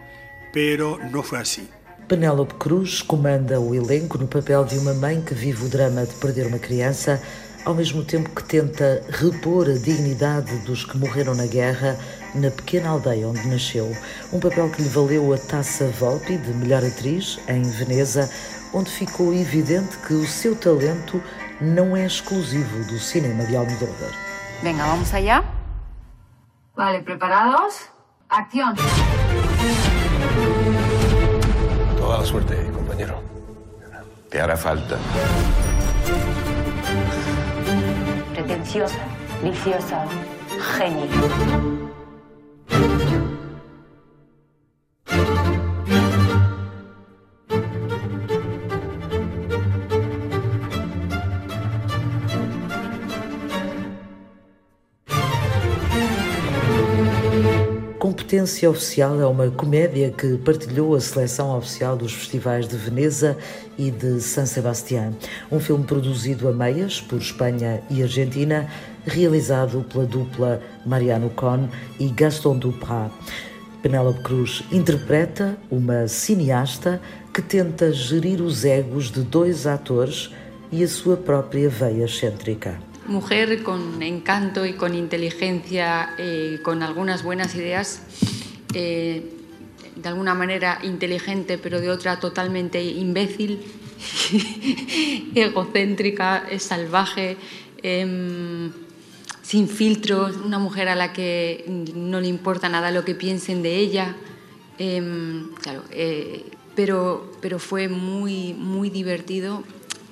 pero 0.51 0.99
no 1.09 1.23
fue 1.23 1.39
así. 1.39 1.69
Penélope 2.05 2.55
Cruz 2.57 3.01
comanda 3.01 3.57
o 3.57 3.73
elenco 3.73 4.17
no 4.17 4.27
papel 4.27 4.65
de 4.65 4.77
uma 4.77 4.93
mãe 4.93 5.21
que 5.21 5.33
vive 5.33 5.63
o 5.63 5.69
drama 5.69 6.05
de 6.05 6.13
perder 6.15 6.47
uma 6.47 6.59
criança, 6.59 7.21
ao 7.63 7.73
mesmo 7.73 8.03
tempo 8.03 8.29
que 8.35 8.43
tenta 8.43 9.01
repor 9.07 9.69
a 9.69 9.77
dignidade 9.77 10.53
dos 10.65 10.83
que 10.83 10.97
morreram 10.97 11.33
na 11.33 11.47
guerra 11.47 11.97
na 12.35 12.49
pequena 12.49 12.89
aldeia 12.89 13.27
onde 13.27 13.47
nasceu. 13.47 13.95
Um 14.31 14.39
papel 14.39 14.69
que 14.69 14.81
lhe 14.81 14.89
valeu 14.89 15.33
a 15.33 15.37
Taça 15.37 15.87
Volpi 15.87 16.37
de 16.37 16.53
melhor 16.53 16.83
atriz 16.83 17.39
em 17.47 17.61
Veneza, 17.61 18.29
onde 18.73 18.89
ficou 18.89 19.33
evidente 19.33 19.97
que 20.07 20.13
o 20.13 20.27
seu 20.27 20.55
talento 20.55 21.21
não 21.59 21.95
é 21.95 22.05
exclusivo 22.05 22.83
do 22.85 22.99
cinema 22.99 23.45
de 23.45 23.55
Almodóvar. 23.55 24.11
Venga, 24.61 24.85
vamos 24.85 25.13
allá. 25.13 25.43
Vale, 26.75 27.01
¿preparados? 27.01 27.89
Acción. 28.29 28.75
Toda 31.97 32.17
la 32.19 32.25
suerte, 32.25 32.55
compañero. 32.73 33.21
Te 34.29 34.39
hará 34.39 34.55
falta. 34.55 34.97
Pretenciosa, 38.33 38.99
viciosa, 39.43 40.05
genio. 40.77 41.90
thank 42.71 43.11
you 43.11 43.30
Competência 58.31 58.69
Oficial 58.69 59.19
é 59.19 59.27
uma 59.27 59.51
comédia 59.51 60.09
que 60.09 60.37
partilhou 60.37 60.95
a 60.95 61.01
seleção 61.01 61.57
oficial 61.57 61.97
dos 61.97 62.13
festivais 62.13 62.65
de 62.65 62.77
Veneza 62.77 63.37
e 63.77 63.91
de 63.91 64.21
San 64.21 64.45
Sebastián. 64.45 65.11
Um 65.51 65.59
filme 65.59 65.83
produzido 65.83 66.47
a 66.47 66.53
meias 66.53 67.01
por 67.01 67.19
Espanha 67.19 67.83
e 67.89 68.01
Argentina, 68.01 68.69
realizado 69.05 69.85
pela 69.91 70.05
dupla 70.05 70.61
Mariano 70.85 71.29
Con 71.31 71.67
e 71.99 72.07
Gaston 72.07 72.57
Duprat. 72.57 73.11
Penélope 73.81 74.21
Cruz 74.21 74.63
interpreta 74.71 75.57
uma 75.69 76.07
cineasta 76.07 77.01
que 77.33 77.41
tenta 77.41 77.91
gerir 77.91 78.41
os 78.41 78.63
egos 78.63 79.11
de 79.11 79.23
dois 79.23 79.67
atores 79.67 80.31
e 80.71 80.81
a 80.81 80.87
sua 80.87 81.17
própria 81.17 81.67
veia 81.67 82.05
excêntrica. 82.05 82.90
Mujer 83.07 83.63
con 83.63 84.01
encanto 84.01 84.65
y 84.65 84.73
con 84.73 84.95
inteligencia, 84.95 86.15
eh, 86.17 86.59
con 86.63 86.83
algunas 86.83 87.23
buenas 87.23 87.55
ideas, 87.55 88.03
eh, 88.73 89.37
de 89.95 90.09
alguna 90.09 90.33
manera 90.33 90.79
inteligente, 90.83 91.57
pero 91.57 91.79
de 91.81 91.89
otra 91.89 92.19
totalmente 92.19 92.83
imbécil, 92.83 93.61
egocéntrica, 95.35 96.45
salvaje, 96.59 97.37
em, 97.83 98.71
sin 99.41 99.67
filtros, 99.67 100.37
una 100.37 100.59
mujer 100.59 100.87
a 100.87 100.95
la 100.95 101.13
que 101.13 101.65
no 101.93 102.21
le 102.21 102.27
importa 102.27 102.69
nada 102.69 102.91
lo 102.91 103.03
que 103.03 103.15
piensen 103.15 103.61
de 103.61 103.77
ella. 103.77 104.15
Em, 104.77 105.49
claro, 105.61 105.83
eh, 105.91 106.45
pero, 106.75 107.31
pero 107.41 107.59
fue 107.59 107.87
muy, 107.89 108.53
muy 108.53 108.89
divertido 108.89 109.63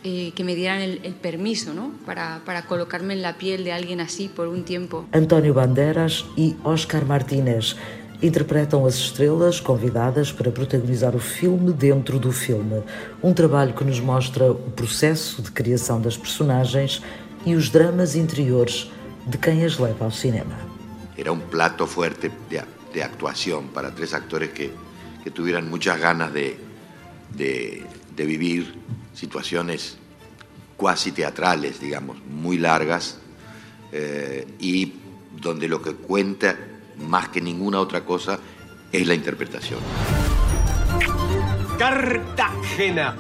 eh, 0.03 0.31
que 0.35 0.43
me 0.43 0.55
dieran 0.55 0.81
el, 0.81 1.01
el 1.03 1.13
permiso 1.13 1.73
¿no? 1.73 1.91
para, 2.05 2.41
para, 2.45 2.63
colocarme 2.65 3.13
en 3.13 3.21
la 3.21 3.37
piel 3.37 3.63
de 3.63 3.73
alguien 3.73 3.99
así 3.99 4.29
por 4.29 4.47
un 4.47 4.63
tiempo. 4.63 5.05
António 5.11 5.53
Banderas 5.53 6.25
e 6.37 6.55
Oscar 6.63 7.05
Martínez 7.05 7.75
interpretam 8.21 8.85
as 8.85 8.95
estrelas 8.95 9.59
convidadas 9.59 10.31
para 10.31 10.51
protagonizar 10.51 11.15
o 11.15 11.19
filme 11.19 11.71
dentro 11.71 12.19
do 12.19 12.31
filme. 12.31 12.83
Um 13.23 13.33
trabalho 13.33 13.73
que 13.73 13.83
nos 13.83 13.99
mostra 13.99 14.51
o 14.51 14.71
processo 14.71 15.41
de 15.41 15.51
criação 15.51 16.01
das 16.01 16.17
personagens 16.17 17.01
e 17.45 17.55
os 17.55 17.69
dramas 17.69 18.15
interiores 18.15 18.91
de 19.25 19.37
quem 19.37 19.63
as 19.63 19.77
leva 19.79 20.05
ao 20.05 20.11
cinema. 20.11 20.57
Era 21.17 21.31
um 21.31 21.39
plato 21.39 21.87
fuerte 21.87 22.31
de, 22.49 22.61
de 22.93 23.01
actuación 23.01 23.67
para 23.73 23.91
tres 23.91 24.13
actores 24.13 24.51
que, 24.51 24.71
que 25.23 25.31
tuvieran 25.31 25.69
muchas 25.69 25.99
ganas 25.99 26.33
de, 26.33 26.57
de, 27.35 27.83
de 28.15 28.25
vivir 28.25 28.75
situaciones 29.19 29.97
cuasi 30.77 31.11
teatrales, 31.11 31.81
digamos, 31.81 32.23
muy 32.25 32.57
largas, 32.57 33.17
eh, 33.91 34.47
y 34.59 34.93
donde 35.41 35.67
lo 35.67 35.81
que 35.81 35.93
cuenta 35.93 36.57
más 36.97 37.27
que 37.27 37.41
ninguna 37.41 37.79
otra 37.81 38.05
cosa 38.05 38.39
es 38.91 39.05
la 39.05 39.13
interpretación. 39.13 39.79
Cartagena. 41.77 43.17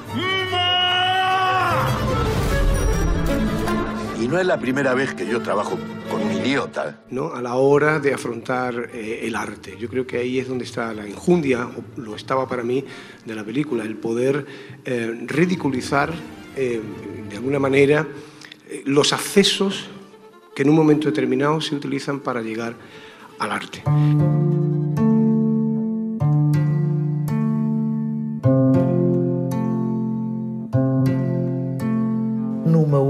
Y 4.21 4.27
no 4.27 4.39
es 4.39 4.45
la 4.45 4.57
primera 4.57 4.93
vez 4.93 5.13
que 5.13 5.27
yo 5.27 5.41
trabajo 5.41 5.77
con 6.09 6.21
un 6.21 6.31
idiota. 6.33 7.01
¿no? 7.11 7.33
A 7.33 7.41
la 7.41 7.55
hora 7.55 7.99
de 7.99 8.13
afrontar 8.13 8.89
eh, 8.93 9.21
el 9.23 9.35
arte. 9.35 9.77
Yo 9.79 9.87
creo 9.87 10.05
que 10.05 10.17
ahí 10.17 10.39
es 10.39 10.47
donde 10.47 10.65
está 10.65 10.93
la 10.93 11.07
injundia, 11.07 11.65
o 11.65 12.01
lo 12.01 12.15
estaba 12.15 12.47
para 12.47 12.63
mí, 12.63 12.83
de 13.25 13.35
la 13.35 13.43
película, 13.43 13.83
el 13.83 13.95
poder 13.95 14.45
eh, 14.85 15.25
ridiculizar 15.25 16.13
eh, 16.55 16.81
de 17.29 17.35
alguna 17.35 17.59
manera 17.59 18.07
los 18.85 19.13
accesos 19.13 19.89
que 20.55 20.63
en 20.63 20.69
un 20.69 20.75
momento 20.75 21.07
determinado 21.07 21.59
se 21.61 21.75
utilizan 21.75 22.19
para 22.19 22.41
llegar 22.41 22.75
al 23.39 23.51
arte. 23.51 23.83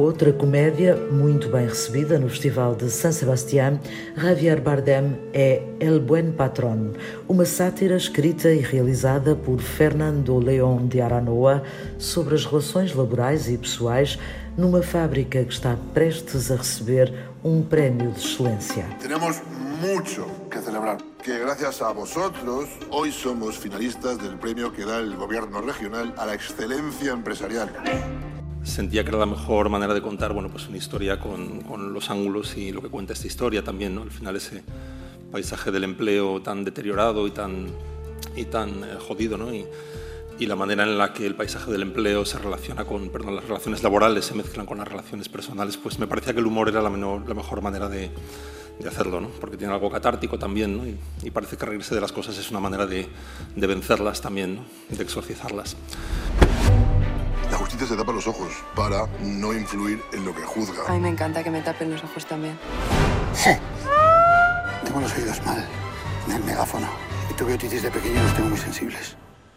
Outra 0.09 0.33
comédia 0.33 0.95
muito 0.95 1.49
bem 1.49 1.67
recebida 1.67 2.17
no 2.17 2.27
Festival 2.29 2.73
de 2.73 2.89
San 2.89 3.11
Sebastián, 3.11 3.79
Javier 4.17 4.59
Bardem 4.59 5.19
é 5.33 5.61
El 5.79 5.99
Buen 5.99 6.31
Patrón, 6.31 6.93
uma 7.27 7.45
sátira 7.45 7.95
escrita 7.95 8.49
e 8.49 8.57
realizada 8.57 9.35
por 9.35 9.61
Fernando 9.61 10.39
León 10.39 10.87
de 10.87 10.99
Aranoa 10.99 11.61
sobre 11.99 12.33
as 12.33 12.43
relações 12.43 12.95
laborais 12.95 13.47
e 13.47 13.55
pessoais 13.55 14.17
numa 14.57 14.81
fábrica 14.81 15.43
que 15.43 15.53
está 15.53 15.77
prestes 15.93 16.49
a 16.49 16.55
receber 16.55 17.13
um 17.43 17.61
prémio 17.61 18.09
de 18.09 18.19
excelência. 18.19 18.85
Temos 18.99 19.43
muito 19.79 20.25
que 20.49 20.57
celebrar, 20.57 20.97
que 21.21 21.37
gracias 21.37 21.83
a 21.83 21.93
vosotros 21.93 22.67
hoy 22.89 23.11
somos 23.11 23.57
finalistas 23.57 24.17
del 24.17 24.39
premio 24.39 24.73
que 24.73 24.85
da 24.85 24.97
el 24.97 25.15
gobierno 25.15 25.61
regional 25.61 26.15
a 26.17 26.25
la 26.25 26.33
excelencia 26.33 27.11
empresarial. 27.11 27.69
Sentía 28.63 29.03
que 29.03 29.09
era 29.09 29.19
la 29.19 29.25
mejor 29.25 29.69
manera 29.69 29.93
de 29.93 30.01
contar 30.01 30.33
bueno, 30.33 30.49
pues 30.49 30.67
una 30.67 30.77
historia 30.77 31.19
con, 31.19 31.61
con 31.61 31.93
los 31.93 32.09
ángulos 32.09 32.57
y 32.57 32.71
lo 32.71 32.81
que 32.81 32.89
cuenta 32.89 33.13
esta 33.13 33.27
historia 33.27 33.63
también, 33.63 33.95
¿no? 33.95 34.03
Al 34.03 34.11
final 34.11 34.35
ese 34.35 34.63
paisaje 35.31 35.71
del 35.71 35.83
empleo 35.83 36.41
tan 36.41 36.63
deteriorado 36.63 37.27
y 37.27 37.31
tan, 37.31 37.67
y 38.35 38.45
tan 38.45 38.83
eh, 38.83 38.97
jodido, 38.99 39.37
¿no? 39.37 39.53
Y, 39.53 39.65
y 40.39 40.45
la 40.45 40.55
manera 40.55 40.83
en 40.83 40.97
la 40.97 41.11
que 41.13 41.25
el 41.25 41.35
paisaje 41.35 41.69
del 41.69 41.81
empleo 41.81 42.25
se 42.25 42.39
relaciona 42.39 42.85
con, 42.85 43.09
perdón, 43.09 43.35
las 43.35 43.43
relaciones 43.43 43.83
laborales 43.83 44.25
se 44.25 44.33
mezclan 44.33 44.65
con 44.65 44.77
las 44.77 44.87
relaciones 44.87 45.27
personales, 45.27 45.75
pues 45.75 45.99
me 45.99 46.07
parecía 46.07 46.33
que 46.33 46.39
el 46.39 46.45
humor 46.45 46.69
era 46.69 46.81
la, 46.81 46.89
menor, 46.89 47.27
la 47.27 47.35
mejor 47.35 47.61
manera 47.61 47.89
de, 47.89 48.09
de, 48.79 48.87
hacerlo, 48.87 49.19
¿no? 49.19 49.27
porque 49.41 49.57
tiene 49.57 49.73
algo 49.73 49.91
catártico 49.91 50.39
también, 50.39 50.77
¿no? 50.77 50.87
y, 50.87 50.97
y, 51.23 51.31
parece 51.31 51.57
que 51.57 51.65
reírse 51.65 51.93
de 51.93 51.99
las 51.99 52.13
cosas 52.13 52.37
es 52.37 52.49
una 52.51 52.61
manera 52.61 52.85
de, 52.85 53.09
de 53.55 53.67
vencerlas 53.67 54.21
también, 54.21 54.55
¿no? 54.55 54.65
de 54.89 55.03
exorcizarlas. 55.03 55.75
La 57.51 57.57
justicia 57.57 57.87
se 57.87 57.95
tapa 57.95 58.11
los 58.11 58.27
ojos 58.27 58.51
para 58.75 59.07
no 59.21 59.53
influir 59.53 60.03
en 60.13 60.25
lo 60.25 60.35
que 60.35 60.43
juzga. 60.43 60.83
A 60.87 60.93
mí 60.93 60.99
me 60.99 61.09
encanta 61.09 61.43
que 61.43 61.49
me 61.49 61.61
tapen 61.61 61.91
los 61.91 62.03
ojos 62.03 62.25
también. 62.25 62.57
Sí. 63.33 63.51
Tengo 64.83 64.99
los 64.99 65.13
oídos 65.15 65.43
mal, 65.45 65.65
en 66.27 66.35
el 66.35 66.43
megáfono. 66.43 66.87
Y 67.29 67.33
tuve 67.33 67.55
otitis 67.55 67.81
de 67.81 67.91
pequeño 67.91 68.19
y 68.19 68.23
los 68.23 68.33
tengo 68.35 68.49
muy 68.49 68.57
sensibles. 68.57 69.15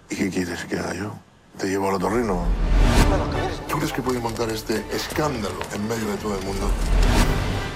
¿Y 0.08 0.16
qué 0.16 0.30
quieres 0.30 0.64
que 0.64 0.78
haga 0.78 0.94
yo? 0.94 1.14
¿Te 1.58 1.66
llevo 1.66 1.88
al 1.88 1.96
otorrino? 1.96 2.44
¿Tú 3.68 3.76
crees 3.76 3.92
que 3.92 4.02
puede 4.02 4.20
montar 4.20 4.48
este 4.50 4.84
escándalo 4.90 5.58
en 5.74 5.86
medio 5.86 6.08
de 6.08 6.16
todo 6.16 6.38
el 6.38 6.44
mundo? 6.44 6.70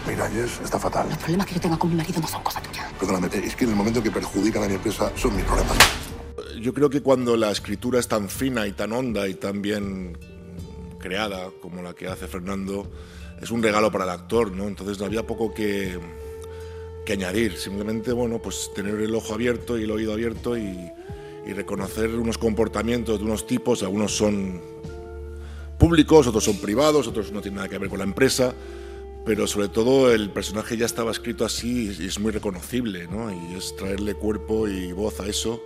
Mira, 0.06 0.28
Jess, 0.30 0.60
está 0.64 0.78
fatal. 0.78 1.08
Los 1.08 1.18
problemas 1.18 1.46
que 1.46 1.54
yo 1.54 1.60
tenga 1.60 1.76
con 1.76 1.90
mi 1.90 1.96
marido 1.96 2.20
no 2.20 2.28
son 2.28 2.42
cosa 2.42 2.60
tuya. 2.62 2.88
Perdóname, 2.98 3.28
es 3.32 3.56
que 3.56 3.64
en 3.64 3.70
el 3.70 3.76
momento 3.76 4.02
que 4.02 4.10
perjudican 4.10 4.62
a 4.62 4.66
mi 4.66 4.74
empresa 4.74 5.10
son 5.16 5.34
mis 5.34 5.44
problemas. 5.44 5.76
Yo 6.66 6.74
creo 6.74 6.90
que 6.90 7.00
cuando 7.00 7.36
la 7.36 7.52
escritura 7.52 8.00
es 8.00 8.08
tan 8.08 8.28
fina 8.28 8.66
y 8.66 8.72
tan 8.72 8.90
honda 8.90 9.28
y 9.28 9.34
tan 9.34 9.62
bien 9.62 10.18
creada 10.98 11.50
como 11.62 11.80
la 11.80 11.94
que 11.94 12.08
hace 12.08 12.26
Fernando, 12.26 12.90
es 13.40 13.52
un 13.52 13.62
regalo 13.62 13.92
para 13.92 14.02
el 14.02 14.10
actor, 14.10 14.50
¿no? 14.50 14.66
Entonces 14.66 14.98
no 14.98 15.06
había 15.06 15.24
poco 15.24 15.54
que, 15.54 15.96
que 17.04 17.12
añadir. 17.12 17.56
Simplemente, 17.56 18.10
bueno, 18.10 18.42
pues 18.42 18.72
tener 18.74 18.96
el 18.96 19.14
ojo 19.14 19.32
abierto 19.32 19.78
y 19.78 19.84
el 19.84 19.92
oído 19.92 20.12
abierto 20.12 20.58
y, 20.58 20.90
y 21.46 21.52
reconocer 21.52 22.10
unos 22.10 22.36
comportamientos 22.36 23.20
de 23.20 23.24
unos 23.24 23.46
tipos, 23.46 23.84
algunos 23.84 24.16
son 24.16 24.60
públicos, 25.78 26.26
otros 26.26 26.42
son 26.42 26.56
privados, 26.56 27.06
otros 27.06 27.30
no 27.30 27.42
tienen 27.42 27.58
nada 27.58 27.68
que 27.68 27.78
ver 27.78 27.88
con 27.88 27.98
la 27.98 28.04
empresa, 28.04 28.52
pero 29.24 29.46
sobre 29.46 29.68
todo 29.68 30.12
el 30.12 30.30
personaje 30.30 30.76
ya 30.76 30.86
estaba 30.86 31.12
escrito 31.12 31.44
así 31.44 31.96
y 31.96 32.06
es 32.06 32.18
muy 32.18 32.32
reconocible, 32.32 33.06
¿no? 33.06 33.30
Y 33.30 33.54
es 33.54 33.76
traerle 33.76 34.14
cuerpo 34.14 34.66
y 34.66 34.90
voz 34.90 35.20
a 35.20 35.28
eso. 35.28 35.62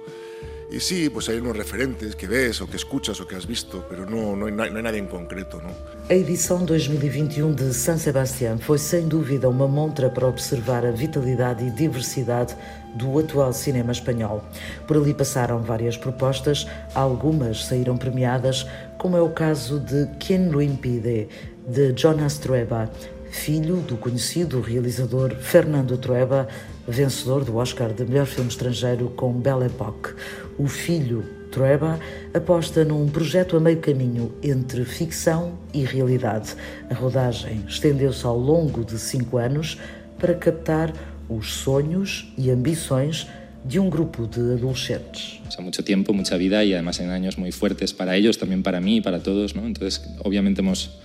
Y 0.73 0.79
sí, 0.79 1.11
pues 1.11 1.29
hay 1.29 1.39
unos 1.39 1.57
referentes 1.57 2.15
que 2.15 2.29
ves 2.29 2.61
o 2.61 2.69
que 2.69 2.77
escuchas 2.77 3.21
o 3.21 3.27
que 3.27 3.35
has 3.35 3.45
visto, 3.45 3.85
pero 3.89 4.07
no, 4.07 4.37
no, 4.37 4.47
hay, 4.47 4.53
no 4.53 4.77
hay 4.77 4.83
nadie 4.83 5.01
en 5.01 5.09
concreto. 5.09 5.61
A 6.09 6.15
edição 6.15 6.65
2021 6.65 7.53
de 7.55 7.75
San 7.75 7.99
Sebastián 7.99 8.59
foi 8.61 8.79
sem 8.79 9.09
dúvida 9.09 9.49
uma 9.49 9.67
montra 9.67 10.09
para 10.09 10.29
observar 10.29 10.87
a 10.87 10.93
vitalidade 10.93 11.67
e 11.67 11.71
diversidade 11.73 12.55
do 12.95 13.19
atual 13.19 13.53
cinema 13.53 13.91
espanhol. 13.91 14.45
Por 14.87 14.97
ali 14.97 15.13
passaram 15.13 15.61
várias 15.61 15.97
propostas, 15.97 16.69
algumas 16.95 17.65
saíram 17.65 17.97
premiadas, 17.97 18.65
como 18.97 19.17
é 19.17 19.21
o 19.21 19.31
caso 19.31 19.81
de 19.81 20.07
Quien 20.21 20.53
lo 20.53 20.63
impide, 20.63 21.27
de 21.67 21.93
Jonas 21.97 22.39
Trueba, 22.39 22.89
filho 23.31 23.77
do 23.77 23.97
conhecido 23.97 24.61
realizador 24.61 25.35
Fernando 25.35 25.99
Trueba, 25.99 26.47
vencedor 26.91 27.45
do 27.45 27.57
Oscar 27.57 27.93
de 27.93 28.05
melhor 28.05 28.27
filme 28.27 28.51
estrangeiro 28.51 29.11
com 29.11 29.33
Belle 29.33 29.67
Époque. 29.67 30.15
O 30.59 30.67
filho 30.67 31.25
Trueba 31.51 31.99
aposta 32.33 32.85
num 32.85 33.09
projeto 33.09 33.57
a 33.57 33.61
meio 33.61 33.79
caminho 33.79 34.33
entre 34.43 34.85
ficção 34.85 35.59
e 35.75 35.85
realidade. 35.85 36.55
A 36.89 36.95
rodagem 36.95 37.65
estendeu-se 37.67 38.25
ao 38.25 38.39
longo 38.39 38.85
de 38.85 38.99
cinco 38.99 39.39
anos 39.39 39.79
para 40.19 40.35
captar 40.35 40.93
os 41.29 41.53
sonhos 41.53 42.33
e 42.39 42.51
ambições 42.51 43.27
de 43.65 43.79
un 43.79 43.91
grupo 43.91 44.27
de 44.27 44.41
adolescentes. 44.55 45.41
O 45.47 45.51
sea, 45.51 45.63
mucho 45.63 45.83
tiempo, 45.83 46.13
mucha 46.13 46.37
vida 46.37 46.65
y 46.65 46.73
además 46.73 47.01
en 47.01 47.11
años 47.11 47.37
muy 47.37 47.53
fuertes 47.53 47.93
para 47.93 48.17
ellos, 48.17 48.39
también 48.39 48.63
para 48.63 48.81
mí 48.81 48.97
y 48.97 49.01
para 49.01 49.21
todos. 49.21 49.55
Entonces, 49.55 50.03
obviamente 50.23 50.61
hemos 50.61 50.99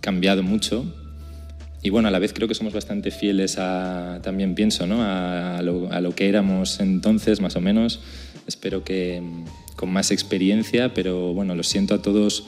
cambiado 0.00 0.42
mucho 0.42 0.84
y 1.82 1.90
bueno, 1.90 2.08
a 2.08 2.10
la 2.10 2.18
vez 2.18 2.32
creo 2.32 2.48
que 2.48 2.54
somos 2.54 2.72
bastante 2.72 3.10
fieles 3.10 3.56
a, 3.58 4.20
también 4.22 4.54
pienso, 4.54 4.86
¿no? 4.86 5.02
A, 5.02 5.60
lo, 5.62 5.92
a 5.92 6.00
lo 6.00 6.14
que 6.14 6.28
éramos 6.28 6.80
entonces, 6.80 7.40
más 7.40 7.56
o 7.56 7.60
menos. 7.60 8.00
Espero 8.46 8.82
que 8.82 9.22
con 9.76 9.90
más 9.90 10.10
experiencia, 10.10 10.92
pero 10.94 11.34
bueno, 11.34 11.54
los 11.54 11.68
siento 11.68 11.94
a 11.94 12.02
todos 12.02 12.44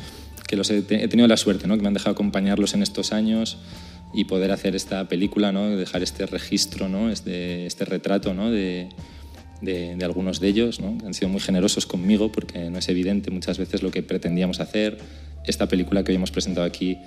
que 0.48 0.56
los 0.56 0.70
he, 0.70 0.78
he 0.78 1.08
tenido 1.08 1.28
la 1.28 1.36
suerte, 1.36 1.68
¿no? 1.68 1.76
Que 1.76 1.82
me 1.82 1.88
han 1.88 1.94
dejado 1.94 2.10
acompañarlos 2.10 2.74
en 2.74 2.82
estos 2.82 3.12
años 3.12 3.58
y 4.12 4.24
poder 4.24 4.50
hacer 4.50 4.74
esta 4.74 5.08
película, 5.08 5.52
¿no? 5.52 5.76
dejar 5.76 6.02
este 6.02 6.26
registro, 6.26 6.88
¿no? 6.88 7.10
este, 7.10 7.66
este 7.66 7.84
retrato 7.84 8.34
¿no? 8.34 8.50
de, 8.50 8.88
de, 9.60 9.94
de, 9.96 10.04
algunos 10.04 10.40
de 10.40 10.48
ellos. 10.48 10.80
¿no? 10.80 10.98
Han 11.06 11.14
sido 11.14 11.28
muy 11.28 11.40
generosos 11.40 11.86
conmigo 11.86 12.32
porque 12.32 12.70
no 12.70 12.78
es 12.78 12.88
evidente 12.88 13.30
muchas 13.30 13.58
veces 13.58 13.82
lo 13.82 13.90
que 13.90 14.02
pretendíamos 14.02 14.60
hacer. 14.60 14.98
Esta 15.46 15.68
película 15.68 16.02
que 16.02 16.12
hoy 16.12 16.16
hemos 16.16 16.30
presentado 16.30 16.66
aquí 16.66 16.98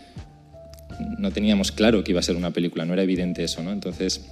no 1.17 1.31
teníamos 1.31 1.71
claro 1.71 2.03
que 2.03 2.11
iba 2.11 2.19
a 2.19 2.23
ser 2.23 2.35
una 2.35 2.51
película, 2.51 2.85
no 2.85 2.93
era 2.93 3.03
evidente 3.03 3.43
eso. 3.43 3.63
¿no? 3.63 3.71
Entonces, 3.71 4.25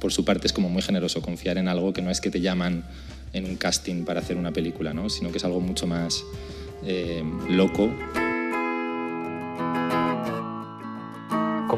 por 0.00 0.12
su 0.12 0.24
parte 0.24 0.46
es 0.46 0.52
como 0.52 0.68
muy 0.68 0.82
generoso 0.82 1.22
confiar 1.22 1.58
en 1.58 1.68
algo 1.68 1.92
que 1.92 2.02
no 2.02 2.10
es 2.10 2.20
que 2.20 2.30
te 2.30 2.40
llaman 2.40 2.84
en 3.32 3.44
un 3.44 3.56
casting 3.56 4.04
para 4.04 4.20
hacer 4.20 4.36
una 4.36 4.52
película, 4.52 4.94
¿no? 4.94 5.08
sino 5.08 5.30
que 5.30 5.38
es 5.38 5.44
algo 5.44 5.60
mucho 5.60 5.86
más 5.86 6.24
eh, 6.84 7.22
loco. 7.50 7.90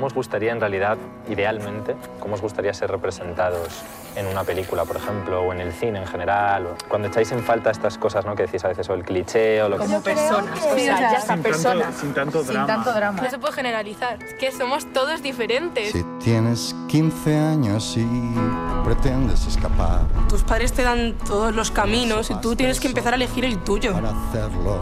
¿Cómo 0.00 0.06
os 0.06 0.14
gustaría 0.14 0.50
en 0.50 0.60
realidad, 0.60 0.96
idealmente, 1.28 1.94
cómo 2.20 2.32
os 2.32 2.40
gustaría 2.40 2.72
ser 2.72 2.90
representados 2.90 3.82
en 4.16 4.26
una 4.28 4.44
película, 4.44 4.86
por 4.86 4.96
ejemplo, 4.96 5.42
o 5.42 5.52
en 5.52 5.60
el 5.60 5.74
cine 5.74 5.98
en 5.98 6.06
general? 6.06 6.68
O 6.68 6.70
cuando 6.88 7.08
echáis 7.08 7.30
en 7.32 7.40
falta 7.40 7.70
estas 7.70 7.98
cosas 7.98 8.24
¿no? 8.24 8.34
que 8.34 8.44
decís 8.44 8.64
a 8.64 8.68
veces, 8.68 8.88
o 8.88 8.94
el 8.94 9.04
cliché 9.04 9.62
o 9.62 9.68
lo 9.68 9.76
Como 9.76 10.02
que... 10.02 10.14
personas, 10.14 10.58
o 10.64 10.74
sea, 10.74 11.12
ya 11.12 11.20
sin 11.20 11.42
personas. 11.42 11.82
Tanto, 11.88 12.00
sin 12.00 12.14
tanto 12.14 12.42
drama. 12.42 12.66
Sin 12.66 12.66
tanto 12.66 12.92
drama. 12.94 13.22
No 13.22 13.28
se 13.28 13.38
puede 13.38 13.52
generalizar, 13.52 14.22
es 14.22 14.32
que 14.32 14.50
somos 14.52 14.90
todos 14.90 15.22
diferentes. 15.22 15.92
Si 15.92 16.02
tienes 16.24 16.74
15 16.88 17.36
años 17.36 17.94
y 17.98 18.08
pretendes 18.86 19.46
escapar. 19.46 20.00
Tus 20.30 20.42
padres 20.44 20.72
te 20.72 20.82
dan 20.82 21.12
todos 21.26 21.54
los 21.54 21.70
caminos 21.70 22.30
y 22.30 22.34
tú 22.36 22.56
tienes 22.56 22.80
que 22.80 22.88
empezar 22.88 23.12
a 23.12 23.16
elegir 23.16 23.44
el 23.44 23.58
tuyo. 23.58 23.92
Para 23.92 24.12
hacerlo. 24.12 24.80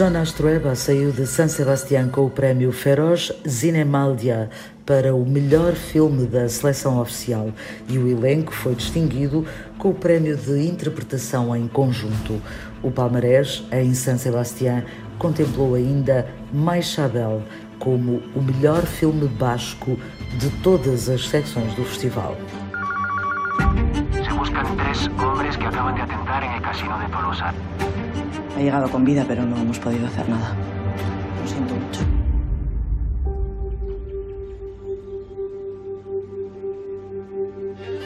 Jonas 0.00 0.32
Trueba 0.32 0.74
saiu 0.74 1.12
de 1.12 1.26
San 1.26 1.46
Sebastián 1.46 2.08
com 2.08 2.24
o 2.24 2.30
prémio 2.30 2.72
Feroz 2.72 3.30
Zinemaldia 3.46 4.48
para 4.86 5.14
o 5.14 5.26
melhor 5.26 5.74
filme 5.74 6.26
da 6.26 6.48
seleção 6.48 6.98
oficial 6.98 7.50
e 7.86 7.98
o 7.98 8.08
elenco 8.08 8.50
foi 8.50 8.74
distinguido 8.74 9.44
com 9.76 9.90
o 9.90 9.94
prémio 9.94 10.38
de 10.38 10.66
interpretação 10.66 11.54
em 11.54 11.68
conjunto. 11.68 12.40
O 12.82 12.90
palmarés 12.90 13.62
em 13.70 13.92
San 13.92 14.16
Sebastián 14.16 14.84
contemplou 15.18 15.74
ainda 15.74 16.26
Mais 16.50 16.86
Chabel 16.86 17.42
como 17.78 18.22
o 18.34 18.40
melhor 18.40 18.86
filme 18.86 19.28
basco 19.28 19.98
de 20.38 20.48
todas 20.62 21.10
as 21.10 21.28
secções 21.28 21.74
do 21.74 21.84
festival. 21.84 22.38
Se 24.14 24.32
buscan 24.32 24.64
tres 24.78 25.10
hombres 25.22 25.58
que 25.58 25.66
acaban 25.66 25.94
de 25.94 26.00
atentar 26.00 26.42
en 26.42 26.52
el 26.52 26.62
casino 26.62 26.98
de 26.98 27.12
Tolosa. 27.12 27.89
Ha 28.56 28.60
llegado 28.60 28.90
con 28.90 29.04
vida, 29.04 29.24
pero 29.26 29.44
no 29.44 29.56
hemos 29.56 29.78
podido 29.78 30.06
hacer 30.06 30.28
nada. 30.28 30.54
Lo 31.40 31.48
siento 31.48 31.74
mucho. 31.74 32.00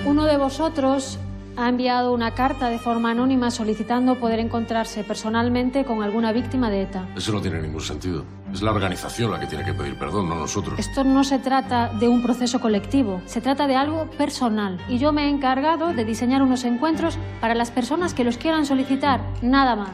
Uno 0.07 0.25
de 0.27 0.37
vosotros 0.37 1.19
ha 1.57 1.69
enviado 1.69 2.13
una 2.13 2.35
carta 2.35 2.69
de 2.69 2.79
forma 2.79 3.11
anónima 3.11 3.51
solicitando 3.51 4.17
poder 4.17 4.41
encontrarse 4.41 5.05
personalmente 5.05 5.85
con 5.85 6.03
alguna 6.03 6.33
víctima 6.33 6.71
de 6.71 6.83
ETA. 6.83 7.09
Eso 7.17 7.33
no 7.33 7.41
tiene 7.41 7.61
ningún 7.61 7.81
sentido. 7.81 8.25
Es 8.53 8.63
la 8.63 8.73
organización 8.73 9.31
la 9.31 9.41
que 9.41 9.47
tiene 9.47 9.65
que 9.65 9.73
pedir 9.73 9.99
perdón, 9.99 10.29
no 10.29 10.37
nosotros. 10.37 10.79
Esto 10.79 11.05
no 11.05 11.25
se 11.25 11.39
trata 11.39 11.93
de 11.93 12.09
un 12.09 12.23
proceso 12.23 12.61
colectivo, 12.61 13.21
se 13.27 13.41
trata 13.41 13.67
de 13.67 13.77
algo 13.77 14.11
personal. 14.13 14.81
Y 14.89 14.99
yo 14.99 15.13
me 15.13 15.27
he 15.27 15.29
encargado 15.29 15.93
de 15.93 16.05
diseñar 16.05 16.43
unos 16.43 16.65
encuentros 16.65 17.19
para 17.41 17.55
las 17.55 17.71
personas 17.71 18.15
que 18.15 18.25
los 18.25 18.37
quieran 18.37 18.67
solicitar, 18.67 19.21
nada 19.43 19.77
más. 19.77 19.91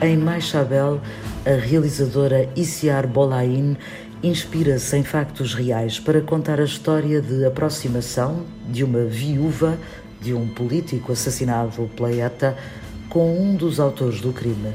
Em 0.00 0.22
Maichabel, 0.22 1.00
a 1.46 1.56
realizadora 1.56 2.44
Isiar 2.54 3.06
Bolain 3.06 3.78
inspira-se 4.24 4.96
em 4.96 5.04
factos 5.04 5.52
reais 5.52 6.00
para 6.00 6.22
contar 6.22 6.58
a 6.58 6.64
história 6.64 7.20
de 7.20 7.44
aproximação 7.44 8.46
de 8.66 8.82
uma 8.82 9.04
viúva 9.04 9.78
de 10.18 10.32
um 10.32 10.48
político 10.48 11.12
assassinado 11.12 11.90
pela 11.94 12.10
ETA 12.10 12.56
com 13.10 13.38
um 13.38 13.54
dos 13.54 13.78
autores 13.78 14.22
do 14.22 14.32
crime. 14.32 14.74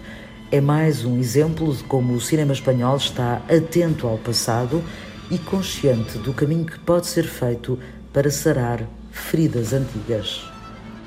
É 0.52 0.62
mais 0.62 1.04
um 1.04 1.18
exemplo 1.18 1.76
de 1.76 1.84
como 1.86 2.14
o 2.14 2.22
cinema 2.22 2.54
espanhol 2.54 2.98
está 2.98 3.42
atento 3.50 4.06
ao 4.06 4.20
passado 4.20 4.84
e 5.32 5.40
consciente 5.40 6.20
do 6.20 6.32
caminho 6.32 6.66
que 6.66 6.78
pode 6.78 7.08
ser 7.08 7.24
feito 7.24 7.80
para 8.14 8.30
sarar 8.30 8.88
feridas 9.12 9.74
antigas. 9.74 10.44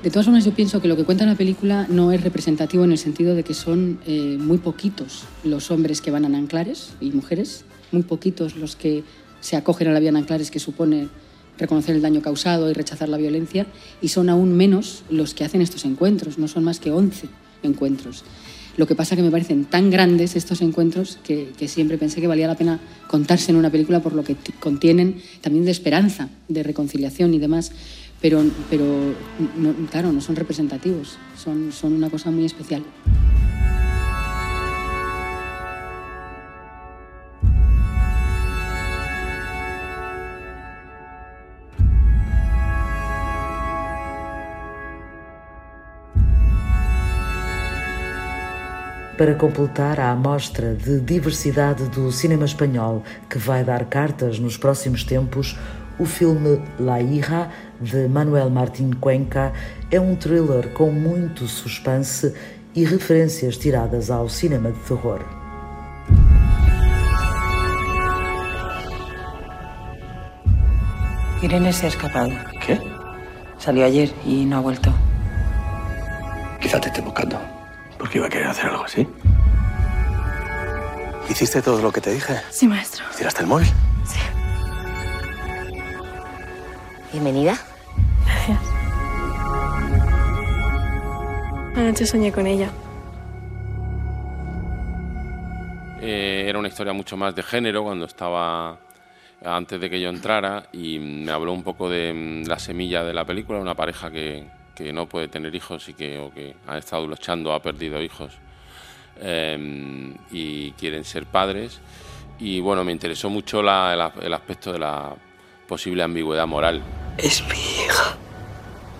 De 0.02 0.10
todas 0.10 0.26
formas, 0.26 0.44
yo 0.44 0.50
pienso 0.50 0.80
que 0.80 0.88
lo 0.88 0.96
que 0.96 1.04
cuenta 1.04 1.24
la 1.24 1.36
película 1.36 1.86
no 1.88 2.10
es 2.10 2.20
representativo 2.20 2.82
en 2.82 2.90
el 2.90 2.98
sentido 2.98 3.36
de 3.36 3.44
que 3.44 3.54
son 3.54 4.00
eh, 4.04 4.36
muy 4.36 4.58
poquitos 4.58 5.22
los 5.44 5.70
hombres 5.70 6.00
que 6.00 6.10
van 6.10 6.24
a 6.24 6.28
Nanclares 6.28 6.94
y 7.00 7.12
mujeres, 7.12 7.64
muy 7.92 8.02
poquitos 8.02 8.56
los 8.56 8.76
que 8.76 9.04
se 9.40 9.56
acogen 9.56 9.88
a 9.88 9.92
la 9.92 10.00
vía 10.00 10.12
Nanclares, 10.12 10.50
que 10.50 10.58
supone 10.58 11.08
reconocer 11.58 11.94
el 11.94 12.02
daño 12.02 12.22
causado 12.22 12.70
y 12.70 12.72
rechazar 12.72 13.08
la 13.08 13.18
violencia, 13.18 13.66
y 14.00 14.08
son 14.08 14.28
aún 14.28 14.56
menos 14.56 15.02
los 15.10 15.34
que 15.34 15.44
hacen 15.44 15.60
estos 15.60 15.84
encuentros, 15.84 16.38
no 16.38 16.48
son 16.48 16.64
más 16.64 16.80
que 16.80 16.90
11 16.90 17.28
encuentros. 17.62 18.24
Lo 18.76 18.86
que 18.86 18.94
pasa 18.94 19.16
que 19.16 19.22
me 19.22 19.30
parecen 19.30 19.66
tan 19.66 19.90
grandes 19.90 20.34
estos 20.34 20.62
encuentros 20.62 21.18
que, 21.22 21.52
que, 21.58 21.68
siempre 21.68 21.98
pensé 21.98 22.22
que 22.22 22.26
valía 22.26 22.46
la 22.46 22.56
pena 22.56 22.80
contarse 23.06 23.50
en 23.50 23.58
una 23.58 23.70
película 23.70 24.00
por 24.00 24.14
lo 24.14 24.24
que 24.24 24.34
contienen 24.60 25.20
también 25.42 25.66
de 25.66 25.70
esperanza, 25.70 26.30
de 26.48 26.62
reconciliación 26.62 27.34
y 27.34 27.38
demás, 27.38 27.72
pero, 28.22 28.42
pero 28.70 28.84
no, 29.58 29.74
claro, 29.90 30.12
no 30.12 30.20
son 30.20 30.36
representativos, 30.36 31.18
son, 31.36 31.72
son 31.72 31.92
una 31.92 32.08
cosa 32.08 32.30
muy 32.30 32.46
especial. 32.46 32.82
Para 49.22 49.36
completar 49.36 50.00
a 50.00 50.10
amostra 50.10 50.74
de 50.74 50.98
diversidade 50.98 51.84
do 51.90 52.10
cinema 52.10 52.44
espanhol 52.44 53.04
que 53.30 53.38
vai 53.38 53.62
dar 53.62 53.84
cartas 53.84 54.40
nos 54.40 54.56
próximos 54.56 55.04
tempos, 55.04 55.56
o 55.96 56.04
filme 56.04 56.60
La 56.80 57.00
Hija, 57.00 57.48
de 57.80 58.08
Manuel 58.08 58.50
Martín 58.50 58.90
Cuenca, 58.94 59.52
é 59.92 60.00
um 60.00 60.16
thriller 60.16 60.70
com 60.70 60.90
muito 60.90 61.46
suspense 61.46 62.34
e 62.74 62.84
referências 62.84 63.56
tiradas 63.56 64.10
ao 64.10 64.28
cinema 64.28 64.72
de 64.72 64.80
terror. 64.80 65.20
Irene 71.40 71.72
se 71.72 71.86
ha 71.86 71.88
escapado. 71.90 72.32
¿Qué? 72.66 72.76
Salió 73.56 73.84
ayer 73.84 74.12
y 74.26 74.44
no 74.46 74.56
ha 74.56 74.60
vuelto. 74.60 74.92
Quizá 76.60 76.80
te 76.80 76.88
esté 76.88 77.00
buscando. 77.00 77.51
Porque 78.02 78.18
iba 78.18 78.26
a 78.26 78.30
querer 78.30 78.48
hacer 78.48 78.66
algo 78.66 78.82
así. 78.82 79.06
¿Hiciste 81.30 81.62
todo 81.62 81.80
lo 81.80 81.92
que 81.92 82.00
te 82.00 82.12
dije? 82.12 82.34
Sí, 82.50 82.66
maestro. 82.66 83.04
¿Tiraste 83.16 83.42
el 83.42 83.46
móvil? 83.46 83.68
Sí. 84.04 84.18
Bienvenida. 87.12 87.56
Gracias. 88.24 88.58
Anoche 91.76 92.04
soñé 92.04 92.32
con 92.32 92.48
ella. 92.48 92.72
Eh, 96.00 96.46
era 96.48 96.58
una 96.58 96.66
historia 96.66 96.92
mucho 96.92 97.16
más 97.16 97.36
de 97.36 97.44
género 97.44 97.84
cuando 97.84 98.06
estaba 98.06 98.80
antes 99.44 99.80
de 99.80 99.88
que 99.88 100.00
yo 100.00 100.08
entrara 100.08 100.64
y 100.72 100.98
me 100.98 101.30
habló 101.30 101.52
un 101.52 101.62
poco 101.62 101.88
de 101.88 102.12
mm, 102.12 102.48
la 102.48 102.58
semilla 102.58 103.04
de 103.04 103.14
la 103.14 103.24
película, 103.24 103.60
una 103.60 103.76
pareja 103.76 104.10
que, 104.10 104.44
que 104.74 104.92
no 104.92 105.06
puede 105.06 105.28
tener 105.28 105.54
hijos 105.54 105.88
y 105.88 105.94
que, 105.94 106.18
o 106.18 106.32
que 106.32 106.56
ha 106.66 106.78
estado 106.78 107.06
luchando, 107.06 107.52
ha 107.52 107.62
perdido 107.62 108.00
hijos 108.02 108.32
eh, 109.20 110.14
y 110.30 110.72
quieren 110.72 111.04
ser 111.04 111.26
padres. 111.26 111.80
Y 112.38 112.60
bueno, 112.60 112.84
me 112.84 112.92
interesó 112.92 113.30
mucho 113.30 113.62
la, 113.62 113.92
el, 113.92 114.24
el 114.24 114.34
aspecto 114.34 114.72
de 114.72 114.78
la 114.78 115.14
posible 115.68 116.02
ambigüedad 116.02 116.46
moral. 116.46 116.82
Es 117.18 117.42
mi 117.42 117.84
hija. 117.84 118.16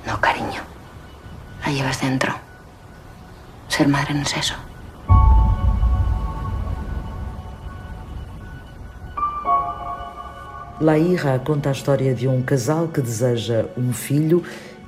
No, 0.07 0.21
cariño. 0.21 0.63
La 1.65 1.73
llevas 1.73 2.01
dentro. 2.01 2.35
Ser 3.69 3.89
madre 3.89 4.15
no 4.15 4.23
es 4.23 4.37
eso. 4.37 4.55
La 10.81 10.99
Ira 10.99 11.45
conta 11.45 11.69
a 11.71 11.73
história 11.73 12.13
de 12.13 12.27
um 12.27 12.43
casal 12.43 12.91
que 12.93 13.01
deseja 13.01 13.69
um 13.77 13.93
filho 13.93 14.43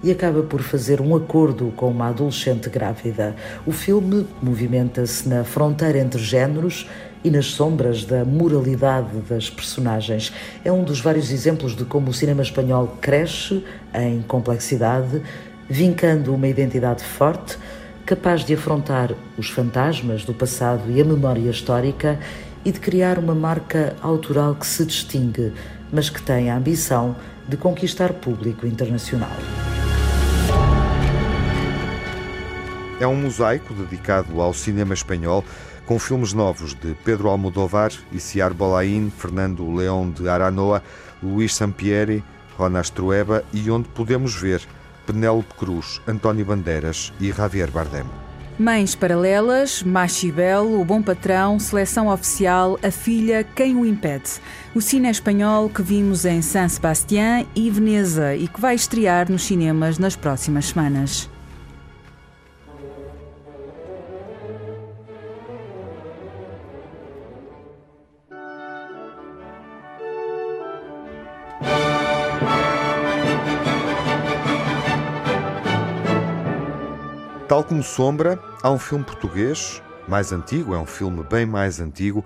e 0.04 0.10
acaba 0.10 0.42
por 0.42 0.60
fazer 0.60 1.00
um 1.00 1.16
acordo 1.16 1.72
com 1.74 1.90
uma 1.90 2.08
adolescente 2.08 2.68
grávida. 2.68 3.34
O 3.64 3.72
filme 3.72 4.26
movimenta-se 4.42 5.26
na 5.26 5.42
fronteira 5.44 5.98
entre 5.98 6.22
géneros 6.22 6.86
e 7.24 7.30
nas 7.30 7.46
sombras 7.46 8.04
da 8.04 8.22
moralidade 8.22 9.16
das 9.26 9.48
personagens. 9.48 10.30
É 10.62 10.70
um 10.70 10.84
dos 10.84 11.00
vários 11.00 11.32
exemplos 11.32 11.74
de 11.74 11.86
como 11.86 12.10
o 12.10 12.12
cinema 12.12 12.42
espanhol 12.42 12.98
cresce 13.00 13.64
em 13.94 14.20
complexidade, 14.20 15.22
vincando 15.70 16.34
uma 16.34 16.48
identidade 16.48 17.02
forte, 17.02 17.56
capaz 18.04 18.44
de 18.44 18.52
afrontar 18.52 19.10
os 19.38 19.48
fantasmas 19.48 20.22
do 20.22 20.34
passado 20.34 20.82
e 20.90 21.00
a 21.00 21.04
memória 21.04 21.48
histórica 21.48 22.20
e 22.62 22.70
de 22.70 22.78
criar 22.78 23.18
uma 23.18 23.34
marca 23.34 23.96
autoral 24.02 24.54
que 24.54 24.66
se 24.66 24.84
distingue, 24.84 25.54
mas 25.90 26.10
que 26.10 26.20
tem 26.20 26.50
a 26.50 26.56
ambição 26.58 27.16
de 27.48 27.56
conquistar 27.56 28.12
público 28.12 28.66
internacional. 28.66 29.32
É 33.04 33.06
um 33.06 33.16
mosaico 33.16 33.74
dedicado 33.74 34.40
ao 34.40 34.54
cinema 34.54 34.94
espanhol, 34.94 35.44
com 35.84 35.98
filmes 35.98 36.32
novos 36.32 36.74
de 36.74 36.96
Pedro 37.04 37.28
Almodóvar, 37.28 37.92
Iciar 38.10 38.54
Bolaín, 38.54 39.12
Fernando 39.14 39.70
León 39.70 40.10
de 40.10 40.26
Aranoa, 40.26 40.82
Luís 41.22 41.54
Sampieri, 41.54 42.24
Ronas 42.56 42.88
Trueba 42.88 43.44
e 43.52 43.70
onde 43.70 43.90
podemos 43.90 44.34
ver 44.34 44.62
Penélope 45.04 45.52
Cruz, 45.52 46.00
António 46.08 46.46
Bandeiras 46.46 47.12
e 47.20 47.30
Javier 47.30 47.70
Bardem. 47.70 48.04
Mães 48.58 48.94
Paralelas, 48.94 49.82
Machibel, 49.82 50.80
O 50.80 50.82
Bom 50.82 51.02
Patrão, 51.02 51.58
Seleção 51.58 52.08
Oficial, 52.08 52.78
A 52.82 52.90
Filha, 52.90 53.44
Quem 53.54 53.76
o 53.76 53.84
Impede. 53.84 54.40
O 54.74 54.80
cine 54.80 55.10
espanhol 55.10 55.68
que 55.68 55.82
vimos 55.82 56.24
em 56.24 56.40
San 56.40 56.70
Sebastián 56.70 57.44
e 57.54 57.68
Veneza 57.68 58.34
e 58.34 58.48
que 58.48 58.62
vai 58.62 58.74
estrear 58.74 59.30
nos 59.30 59.44
cinemas 59.44 59.98
nas 59.98 60.16
próximas 60.16 60.68
semanas. 60.68 61.33
Tal 77.48 77.62
como 77.62 77.82
Sombra, 77.82 78.38
há 78.62 78.70
um 78.70 78.78
filme 78.78 79.04
português, 79.04 79.82
mais 80.08 80.32
antigo, 80.32 80.74
é 80.74 80.78
um 80.78 80.86
filme 80.86 81.22
bem 81.22 81.44
mais 81.44 81.78
antigo, 81.78 82.24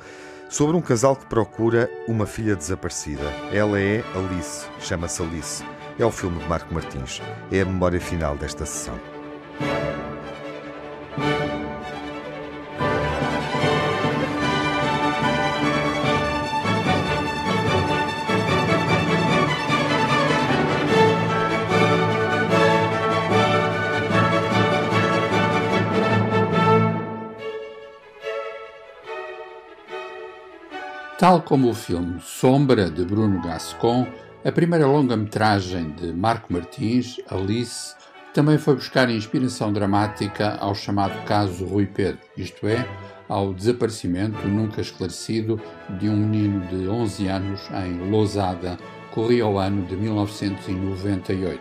sobre 0.48 0.76
um 0.76 0.80
casal 0.80 1.16
que 1.16 1.26
procura 1.26 1.90
uma 2.06 2.24
filha 2.24 2.54
desaparecida. 2.54 3.24
Ela 3.52 3.80
é 3.80 4.04
Alice, 4.14 4.66
chama-se 4.78 5.20
Alice. 5.20 5.64
É 5.98 6.04
o 6.04 6.10
filme 6.12 6.38
de 6.38 6.48
Marco 6.48 6.72
Martins. 6.72 7.20
É 7.50 7.62
a 7.62 7.64
memória 7.64 8.00
final 8.00 8.36
desta 8.36 8.64
sessão. 8.64 9.17
Tal 31.28 31.42
como 31.42 31.68
o 31.68 31.74
filme 31.74 32.18
Sombra, 32.22 32.90
de 32.90 33.04
Bruno 33.04 33.42
Gascon, 33.42 34.06
a 34.42 34.50
primeira 34.50 34.86
longa-metragem 34.86 35.90
de 35.90 36.10
Marco 36.10 36.50
Martins, 36.50 37.20
Alice, 37.28 37.94
também 38.32 38.56
foi 38.56 38.76
buscar 38.76 39.10
inspiração 39.10 39.70
dramática 39.70 40.56
ao 40.58 40.74
chamado 40.74 41.22
caso 41.26 41.66
Rui 41.66 41.84
Pedro, 41.84 42.18
isto 42.34 42.66
é, 42.66 42.88
ao 43.28 43.52
desaparecimento 43.52 44.48
nunca 44.48 44.80
esclarecido 44.80 45.60
de 46.00 46.08
um 46.08 46.16
menino 46.16 46.66
de 46.68 46.88
11 46.88 47.28
anos 47.28 47.60
em 47.84 48.10
Lousada, 48.10 48.78
corria 49.10 49.46
o 49.46 49.58
ano 49.58 49.84
de 49.84 49.96
1998. 49.96 51.60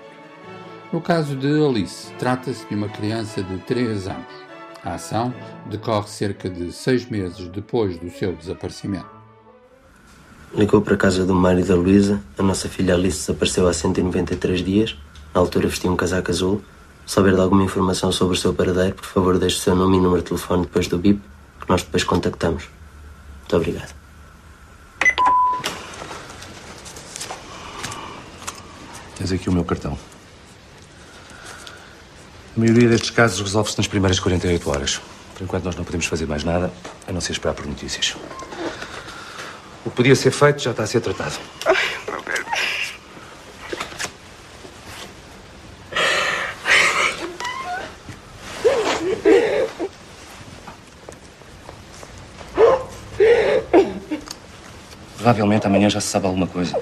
No 0.93 1.01
caso 1.01 1.35
de 1.35 1.45
Alice, 1.45 2.13
trata-se 2.13 2.65
de 2.69 2.73
uma 2.73 2.87
criança 2.87 3.43
de 3.43 3.57
3 3.57 4.07
anos. 4.07 4.33
A 4.81 4.93
ação 4.93 5.33
decorre 5.65 6.07
cerca 6.07 6.49
de 6.49 6.71
seis 6.71 7.05
meses 7.09 7.49
depois 7.49 7.97
do 7.97 8.09
seu 8.09 8.33
desaparecimento. 8.33 9.16
Ligou 10.57 10.81
para 10.81 10.95
a 10.95 10.97
casa 10.97 11.23
do 11.23 11.35
Mário 11.35 11.59
e 11.59 11.63
da 11.63 11.75
Luísa. 11.75 12.19
A 12.35 12.41
nossa 12.41 12.67
filha 12.67 12.95
Alice 12.95 13.19
desapareceu 13.19 13.67
há 13.67 13.73
193 13.73 14.65
dias. 14.65 14.97
Na 15.31 15.39
altura 15.39 15.67
vestia 15.67 15.91
um 15.91 15.95
casaco 15.95 16.31
azul. 16.31 16.63
Se 17.05 17.13
souber 17.13 17.35
de 17.35 17.39
alguma 17.39 17.63
informação 17.63 18.11
sobre 18.11 18.35
o 18.35 18.39
seu 18.39 18.55
paradeiro, 18.55 18.95
por 18.95 19.05
favor 19.05 19.37
deixe 19.37 19.57
o 19.57 19.59
seu 19.59 19.75
nome 19.75 19.97
e 19.97 19.99
número 19.99 20.23
de 20.23 20.29
telefone 20.29 20.63
depois 20.63 20.87
do 20.87 20.97
bip, 20.97 21.21
que 21.61 21.69
nós 21.69 21.83
depois 21.83 22.03
contactamos. 22.03 22.63
Muito 23.41 23.55
obrigado. 23.55 23.93
Tens 29.15 29.31
aqui 29.31 29.49
o 29.49 29.53
meu 29.53 29.63
cartão. 29.63 29.95
A 32.55 32.59
maioria 32.59 32.89
destes 32.89 33.11
casos 33.11 33.41
resolve-se 33.41 33.77
nas 33.77 33.87
primeiras 33.87 34.19
48 34.19 34.69
horas. 34.71 34.99
Por 35.35 35.43
enquanto, 35.43 35.65
nós 35.65 35.75
não 35.75 35.83
podemos 35.83 36.07
fazer 36.07 36.25
mais 36.25 36.43
nada, 36.43 36.73
a 37.07 37.11
não 37.11 37.21
ser 37.21 37.33
esperar 37.33 37.53
por 37.53 37.67
notícias. 37.67 38.15
O 39.87 39.89
que 39.89 39.95
podia 39.95 40.15
ser 40.17 40.31
feito 40.31 40.61
já 40.61 40.71
está 40.71 40.83
a 40.83 40.85
ser 40.85 40.99
tratado. 40.99 41.37
Provavelmente 55.15 55.67
amanhã 55.67 55.89
já 55.89 56.01
se 56.01 56.07
sabe 56.07 56.25
alguma 56.25 56.47
coisa. 56.47 56.77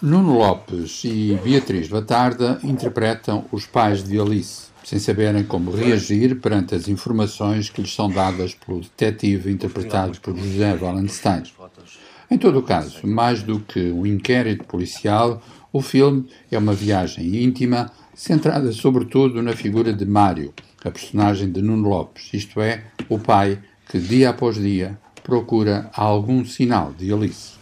Nuno 0.00 0.38
Lopes 0.38 1.02
e 1.02 1.36
Beatriz 1.42 1.88
Batarda 1.88 2.60
interpretam 2.62 3.46
os 3.50 3.66
pais 3.66 4.04
de 4.04 4.20
Alice, 4.20 4.71
sem 4.84 4.98
saberem 4.98 5.44
como 5.44 5.70
reagir 5.70 6.40
perante 6.40 6.74
as 6.74 6.88
informações 6.88 7.70
que 7.70 7.80
lhes 7.80 7.94
são 7.94 8.10
dadas 8.10 8.54
pelo 8.54 8.80
detetive 8.80 9.50
interpretado 9.50 10.20
por 10.20 10.36
José 10.36 10.74
Wallenstein. 10.80 11.42
Em 12.30 12.38
todo 12.38 12.58
o 12.58 12.62
caso, 12.62 13.06
mais 13.06 13.42
do 13.42 13.60
que 13.60 13.90
um 13.90 14.06
inquérito 14.06 14.64
policial, 14.64 15.42
o 15.72 15.80
filme 15.82 16.26
é 16.50 16.58
uma 16.58 16.72
viagem 16.72 17.44
íntima, 17.44 17.90
centrada 18.14 18.72
sobretudo 18.72 19.42
na 19.42 19.54
figura 19.54 19.92
de 19.92 20.04
Mário, 20.04 20.52
a 20.84 20.90
personagem 20.90 21.50
de 21.50 21.62
Nuno 21.62 21.88
Lopes, 21.88 22.30
isto 22.32 22.60
é, 22.60 22.84
o 23.08 23.18
pai 23.18 23.58
que 23.88 23.98
dia 23.98 24.30
após 24.30 24.56
dia 24.56 24.98
procura 25.22 25.90
algum 25.94 26.44
sinal 26.44 26.92
de 26.92 27.12
Alice. 27.12 27.61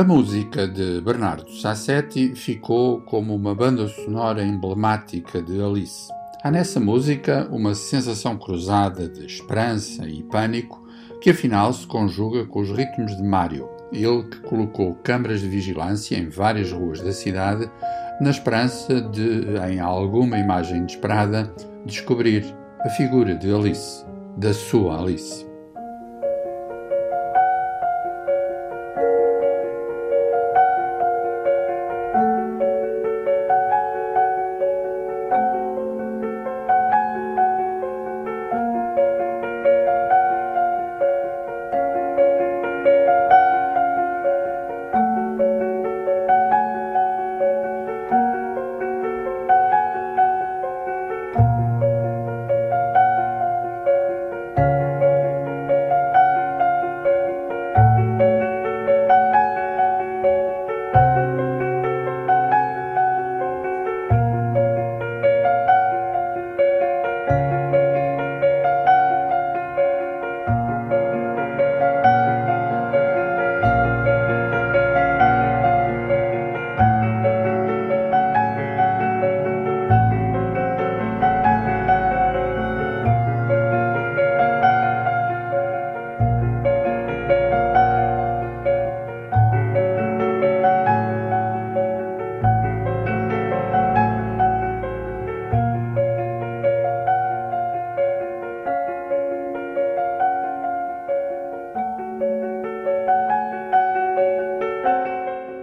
A 0.00 0.02
música 0.02 0.66
de 0.66 0.98
Bernardo 1.02 1.52
Sassetti 1.52 2.34
ficou 2.34 3.02
como 3.02 3.34
uma 3.34 3.54
banda 3.54 3.86
sonora 3.86 4.42
emblemática 4.42 5.42
de 5.42 5.62
Alice. 5.62 6.10
Há 6.42 6.50
nessa 6.50 6.80
música 6.80 7.46
uma 7.50 7.74
sensação 7.74 8.38
cruzada 8.38 9.06
de 9.06 9.26
esperança 9.26 10.08
e 10.08 10.22
pânico 10.22 10.82
que 11.20 11.28
afinal 11.28 11.70
se 11.74 11.86
conjuga 11.86 12.46
com 12.46 12.60
os 12.60 12.70
ritmos 12.70 13.14
de 13.14 13.22
Mário, 13.22 13.68
ele 13.92 14.22
que 14.22 14.38
colocou 14.38 14.94
câmaras 15.04 15.42
de 15.42 15.48
vigilância 15.48 16.16
em 16.16 16.30
várias 16.30 16.72
ruas 16.72 17.02
da 17.02 17.12
cidade 17.12 17.70
na 18.22 18.30
esperança 18.30 19.02
de, 19.02 19.54
em 19.70 19.80
alguma 19.80 20.38
imagem 20.38 20.78
inesperada, 20.78 21.54
descobrir 21.84 22.42
a 22.80 22.88
figura 22.88 23.34
de 23.34 23.54
Alice, 23.54 24.02
da 24.38 24.54
sua 24.54 24.98
Alice. 24.98 25.49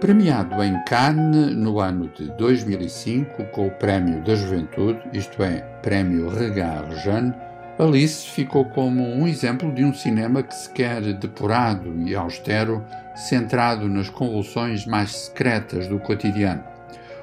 Premiado 0.08 0.64
em 0.64 0.82
Cannes 0.84 1.54
no 1.54 1.80
ano 1.80 2.10
de 2.16 2.32
2005 2.38 3.44
com 3.52 3.66
o 3.66 3.70
Prémio 3.72 4.24
da 4.24 4.34
Juventude, 4.34 5.02
isto 5.12 5.42
é, 5.42 5.60
Prémio 5.82 6.30
Regard 6.30 6.96
Jeune, 7.02 7.34
Alice 7.78 8.26
ficou 8.26 8.64
como 8.64 9.04
um 9.04 9.28
exemplo 9.28 9.70
de 9.70 9.84
um 9.84 9.92
cinema 9.92 10.42
que 10.42 10.54
se 10.54 10.70
quer 10.70 11.02
depurado 11.12 11.94
e 12.06 12.16
austero, 12.16 12.82
centrado 13.14 13.86
nas 13.86 14.08
convulsões 14.08 14.86
mais 14.86 15.14
secretas 15.14 15.86
do 15.88 15.98
cotidiano. 15.98 16.64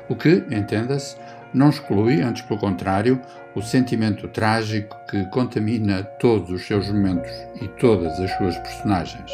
O 0.07 0.15
que, 0.15 0.45
entenda-se, 0.51 1.17
não 1.51 1.71
exclui, 1.71 2.21
antes 2.21 2.43
pelo 2.43 2.59
contrário, 2.59 3.19
o 3.55 3.63
sentimento 3.63 4.27
trágico 4.27 4.95
que 5.09 5.25
contamina 5.31 6.03
todos 6.03 6.51
os 6.51 6.67
seus 6.67 6.87
momentos 6.91 7.31
e 7.59 7.67
todas 7.67 8.19
as 8.19 8.29
suas 8.37 8.55
personagens, 8.59 9.31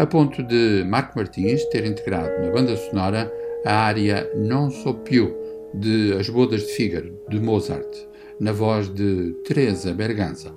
a 0.00 0.06
ponto 0.06 0.42
de 0.42 0.82
Marco 0.88 1.18
Martins 1.18 1.62
ter 1.66 1.84
integrado 1.84 2.40
na 2.40 2.50
banda 2.50 2.74
sonora 2.74 3.30
a 3.66 3.84
área 3.84 4.26
Non 4.34 4.70
So 4.70 4.94
Più 4.94 5.28
de 5.74 6.16
As 6.18 6.30
Bodas 6.30 6.62
de 6.62 6.72
Fígaro, 6.72 7.20
de 7.28 7.38
Mozart 7.38 8.08
na 8.40 8.50
voz 8.50 8.88
de 8.88 9.34
Teresa 9.44 9.92
Berganza. 9.92 10.54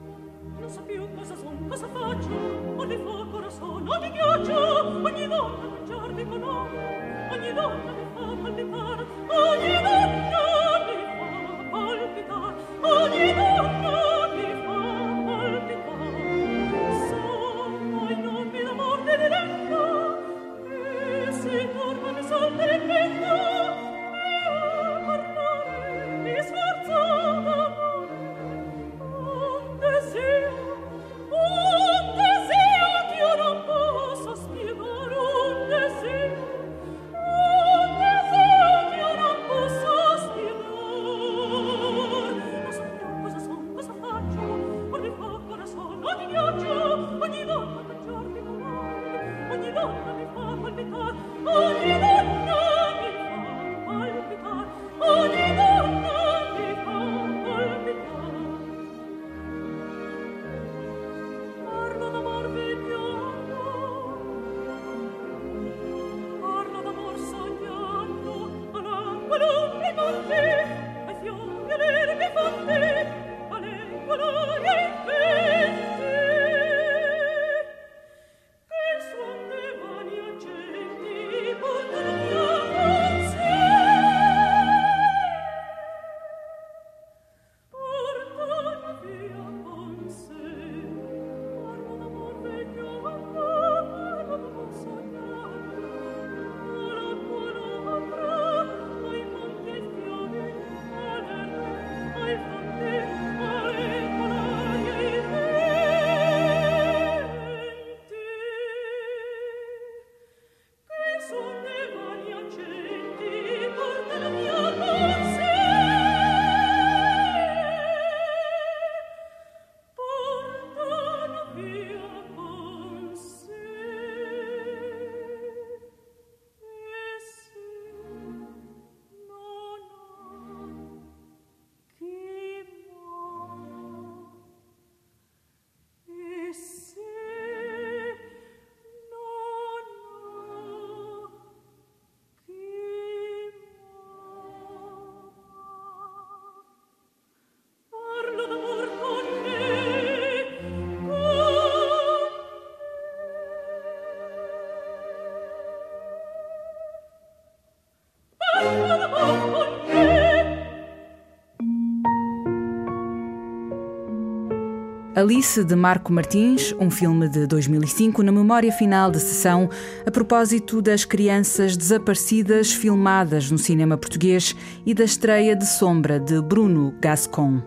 Alice 165.24 165.63
de 165.63 165.74
Marco 165.74 166.11
Martins, 166.11 166.76
um 166.78 166.91
filme 166.91 167.30
de 167.30 167.47
2005, 167.47 168.21
na 168.21 168.30
memória 168.30 168.69
final 168.74 169.09
de 169.09 169.21
sessão, 169.21 169.69
a 170.05 170.11
propósito 170.11 170.82
das 170.82 171.05
crianças 171.05 171.78
desaparecidas 171.78 172.74
filmadas 172.74 173.49
no 173.49 173.57
cinema 173.57 173.97
português 173.97 174.53
e 174.86 174.93
da 174.93 175.05
estreia 175.05 175.55
de 175.55 175.65
Sombra 175.65 176.19
de 176.19 176.41
Bruno 176.41 176.93
Gascon. 176.99 177.61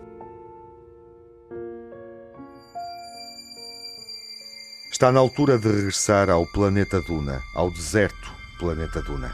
Está 4.91 5.11
na 5.11 5.19
altura 5.19 5.57
de 5.57 5.67
regressar 5.67 6.29
ao 6.29 6.45
planeta 6.45 7.01
Duna, 7.01 7.41
ao 7.55 7.71
deserto 7.71 8.31
planeta 8.59 9.01
Duna. 9.01 9.33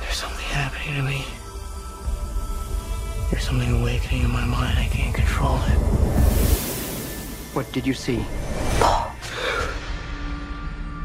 There's 0.00 0.16
something 0.16 0.46
happening 0.54 0.96
to 0.96 1.02
me. 1.02 1.24
There's 3.30 3.44
something 3.44 3.70
awakening 3.78 4.22
in 4.22 4.30
my 4.30 4.46
mind. 4.46 4.78
I 4.78 4.88
can't 4.90 5.14
control 5.14 5.58
it. 5.68 6.61
What 7.52 7.70
did 7.70 7.86
you 7.86 7.92
see? 7.92 8.24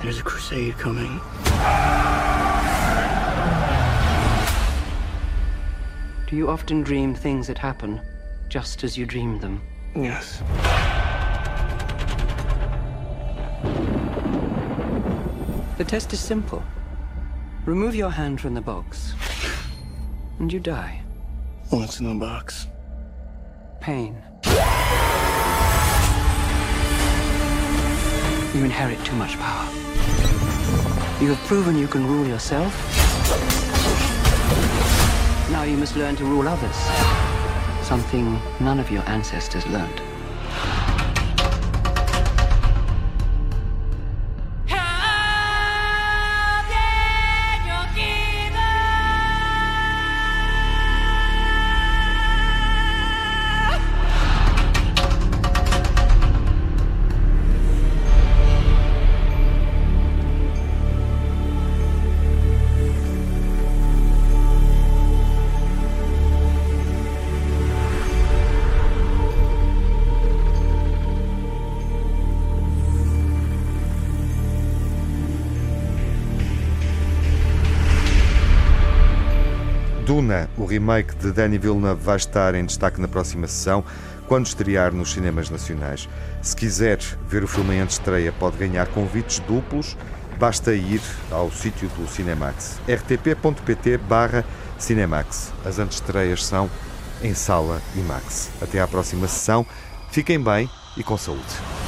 There's 0.02 0.20
a 0.20 0.24
crusade 0.24 0.78
coming. 0.78 1.20
Do 6.30 6.36
you 6.38 6.50
often 6.50 6.84
dream 6.84 7.14
things 7.14 7.48
that 7.48 7.58
happen 7.58 8.02
just 8.48 8.86
as 8.86 8.98
you 8.98 9.06
dream 9.06 9.40
them? 9.40 9.62
Yes. 9.94 10.42
The 15.78 15.84
test 15.84 16.14
is 16.14 16.20
simple. 16.22 16.64
Remove 17.66 17.94
your 17.94 18.10
hand 18.10 18.40
from 18.40 18.54
the 18.54 18.62
box, 18.62 19.14
and 20.40 20.52
you 20.54 20.62
die. 20.62 21.02
What's 21.72 22.00
in 22.00 22.08
the 22.08 22.26
box? 22.26 22.68
Pain. 23.82 24.24
You 28.58 28.64
inherit 28.64 28.98
too 29.06 29.16
much 29.16 29.38
power. 29.38 29.70
You 31.22 31.30
have 31.30 31.38
proven 31.46 31.78
you 31.78 31.88
can 31.88 32.08
rule 32.08 32.26
yourself. 32.26 32.74
Now 35.52 35.62
you 35.62 35.78
must 35.78 35.96
learn 35.96 36.16
to 36.16 36.26
rule 36.26 36.48
others. 36.48 36.76
Something 37.86 38.42
none 38.60 38.80
of 38.80 38.90
your 38.90 39.04
ancestors 39.08 39.68
learned. 39.68 40.02
Remake 80.68 81.16
de 81.16 81.32
Danny 81.32 81.58
Villeneuve, 81.58 82.04
vai 82.04 82.18
estar 82.18 82.54
em 82.56 82.66
destaque 82.66 83.00
na 83.00 83.08
próxima 83.08 83.48
sessão, 83.48 83.84
quando 84.28 84.46
estrear 84.46 84.94
nos 84.94 85.14
cinemas 85.14 85.50
nacionais. 85.50 86.08
Se 86.42 86.56
quiser 86.56 87.00
ver 87.28 87.44
o 87.44 87.48
filme 87.48 87.76
em 87.76 87.86
estreia, 87.86 88.32
pode 88.32 88.58
ganhar 88.58 88.88
convites 88.88 89.40
duplos. 89.40 89.98
Basta 90.38 90.74
ir 90.74 91.02
ao 91.32 91.50
sítio 91.50 91.90
do 91.90 92.08
Cinemax, 92.08 92.80
rtp.pt 92.88 93.98
barra 93.98 94.46
Cinemax. 94.78 95.52
As 95.66 95.80
antestreias 95.80 96.46
são 96.46 96.70
em 97.24 97.34
sala 97.34 97.82
IMAX. 97.96 98.50
Até 98.62 98.80
à 98.80 98.88
próxima 98.88 99.28
sessão. 99.28 99.66
Fiquem 100.12 100.40
bem 100.40 100.70
e 100.96 101.04
com 101.04 101.18
saúde. 101.18 101.87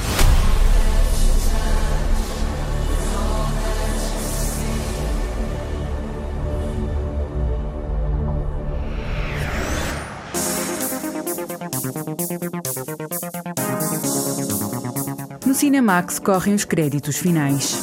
Cinemax 15.60 16.18
correm 16.18 16.54
os 16.54 16.64
créditos 16.64 17.18
finais. 17.18 17.76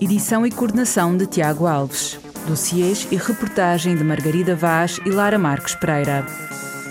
Edição 0.00 0.44
e 0.44 0.50
coordenação 0.50 1.16
de 1.16 1.28
Tiago 1.28 1.68
Alves. 1.68 2.18
Dossiês 2.48 3.06
e 3.08 3.14
reportagem 3.14 3.94
de 3.94 4.02
Margarida 4.02 4.56
Vaz 4.56 4.98
e 5.06 5.10
Lara 5.10 5.38
Marques 5.38 5.76
Pereira. 5.76 6.26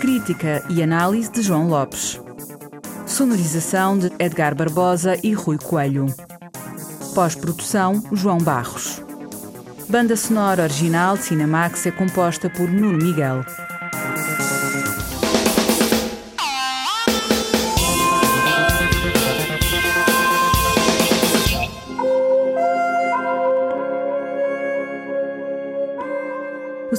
Crítica 0.00 0.64
e 0.70 0.82
análise 0.82 1.30
de 1.30 1.42
João 1.42 1.68
Lopes. 1.68 2.18
Sonorização 3.06 3.98
de 3.98 4.10
Edgar 4.18 4.54
Barbosa 4.54 5.18
e 5.22 5.34
Rui 5.34 5.58
Coelho. 5.58 6.06
Pós-produção 7.14 8.02
João 8.12 8.38
Barros. 8.38 9.02
Banda 9.90 10.16
sonora 10.16 10.62
original 10.62 11.18
de 11.18 11.24
Cinemax 11.24 11.84
é 11.84 11.90
composta 11.90 12.48
por 12.48 12.66
Nuno 12.66 12.96
Miguel. 12.96 13.44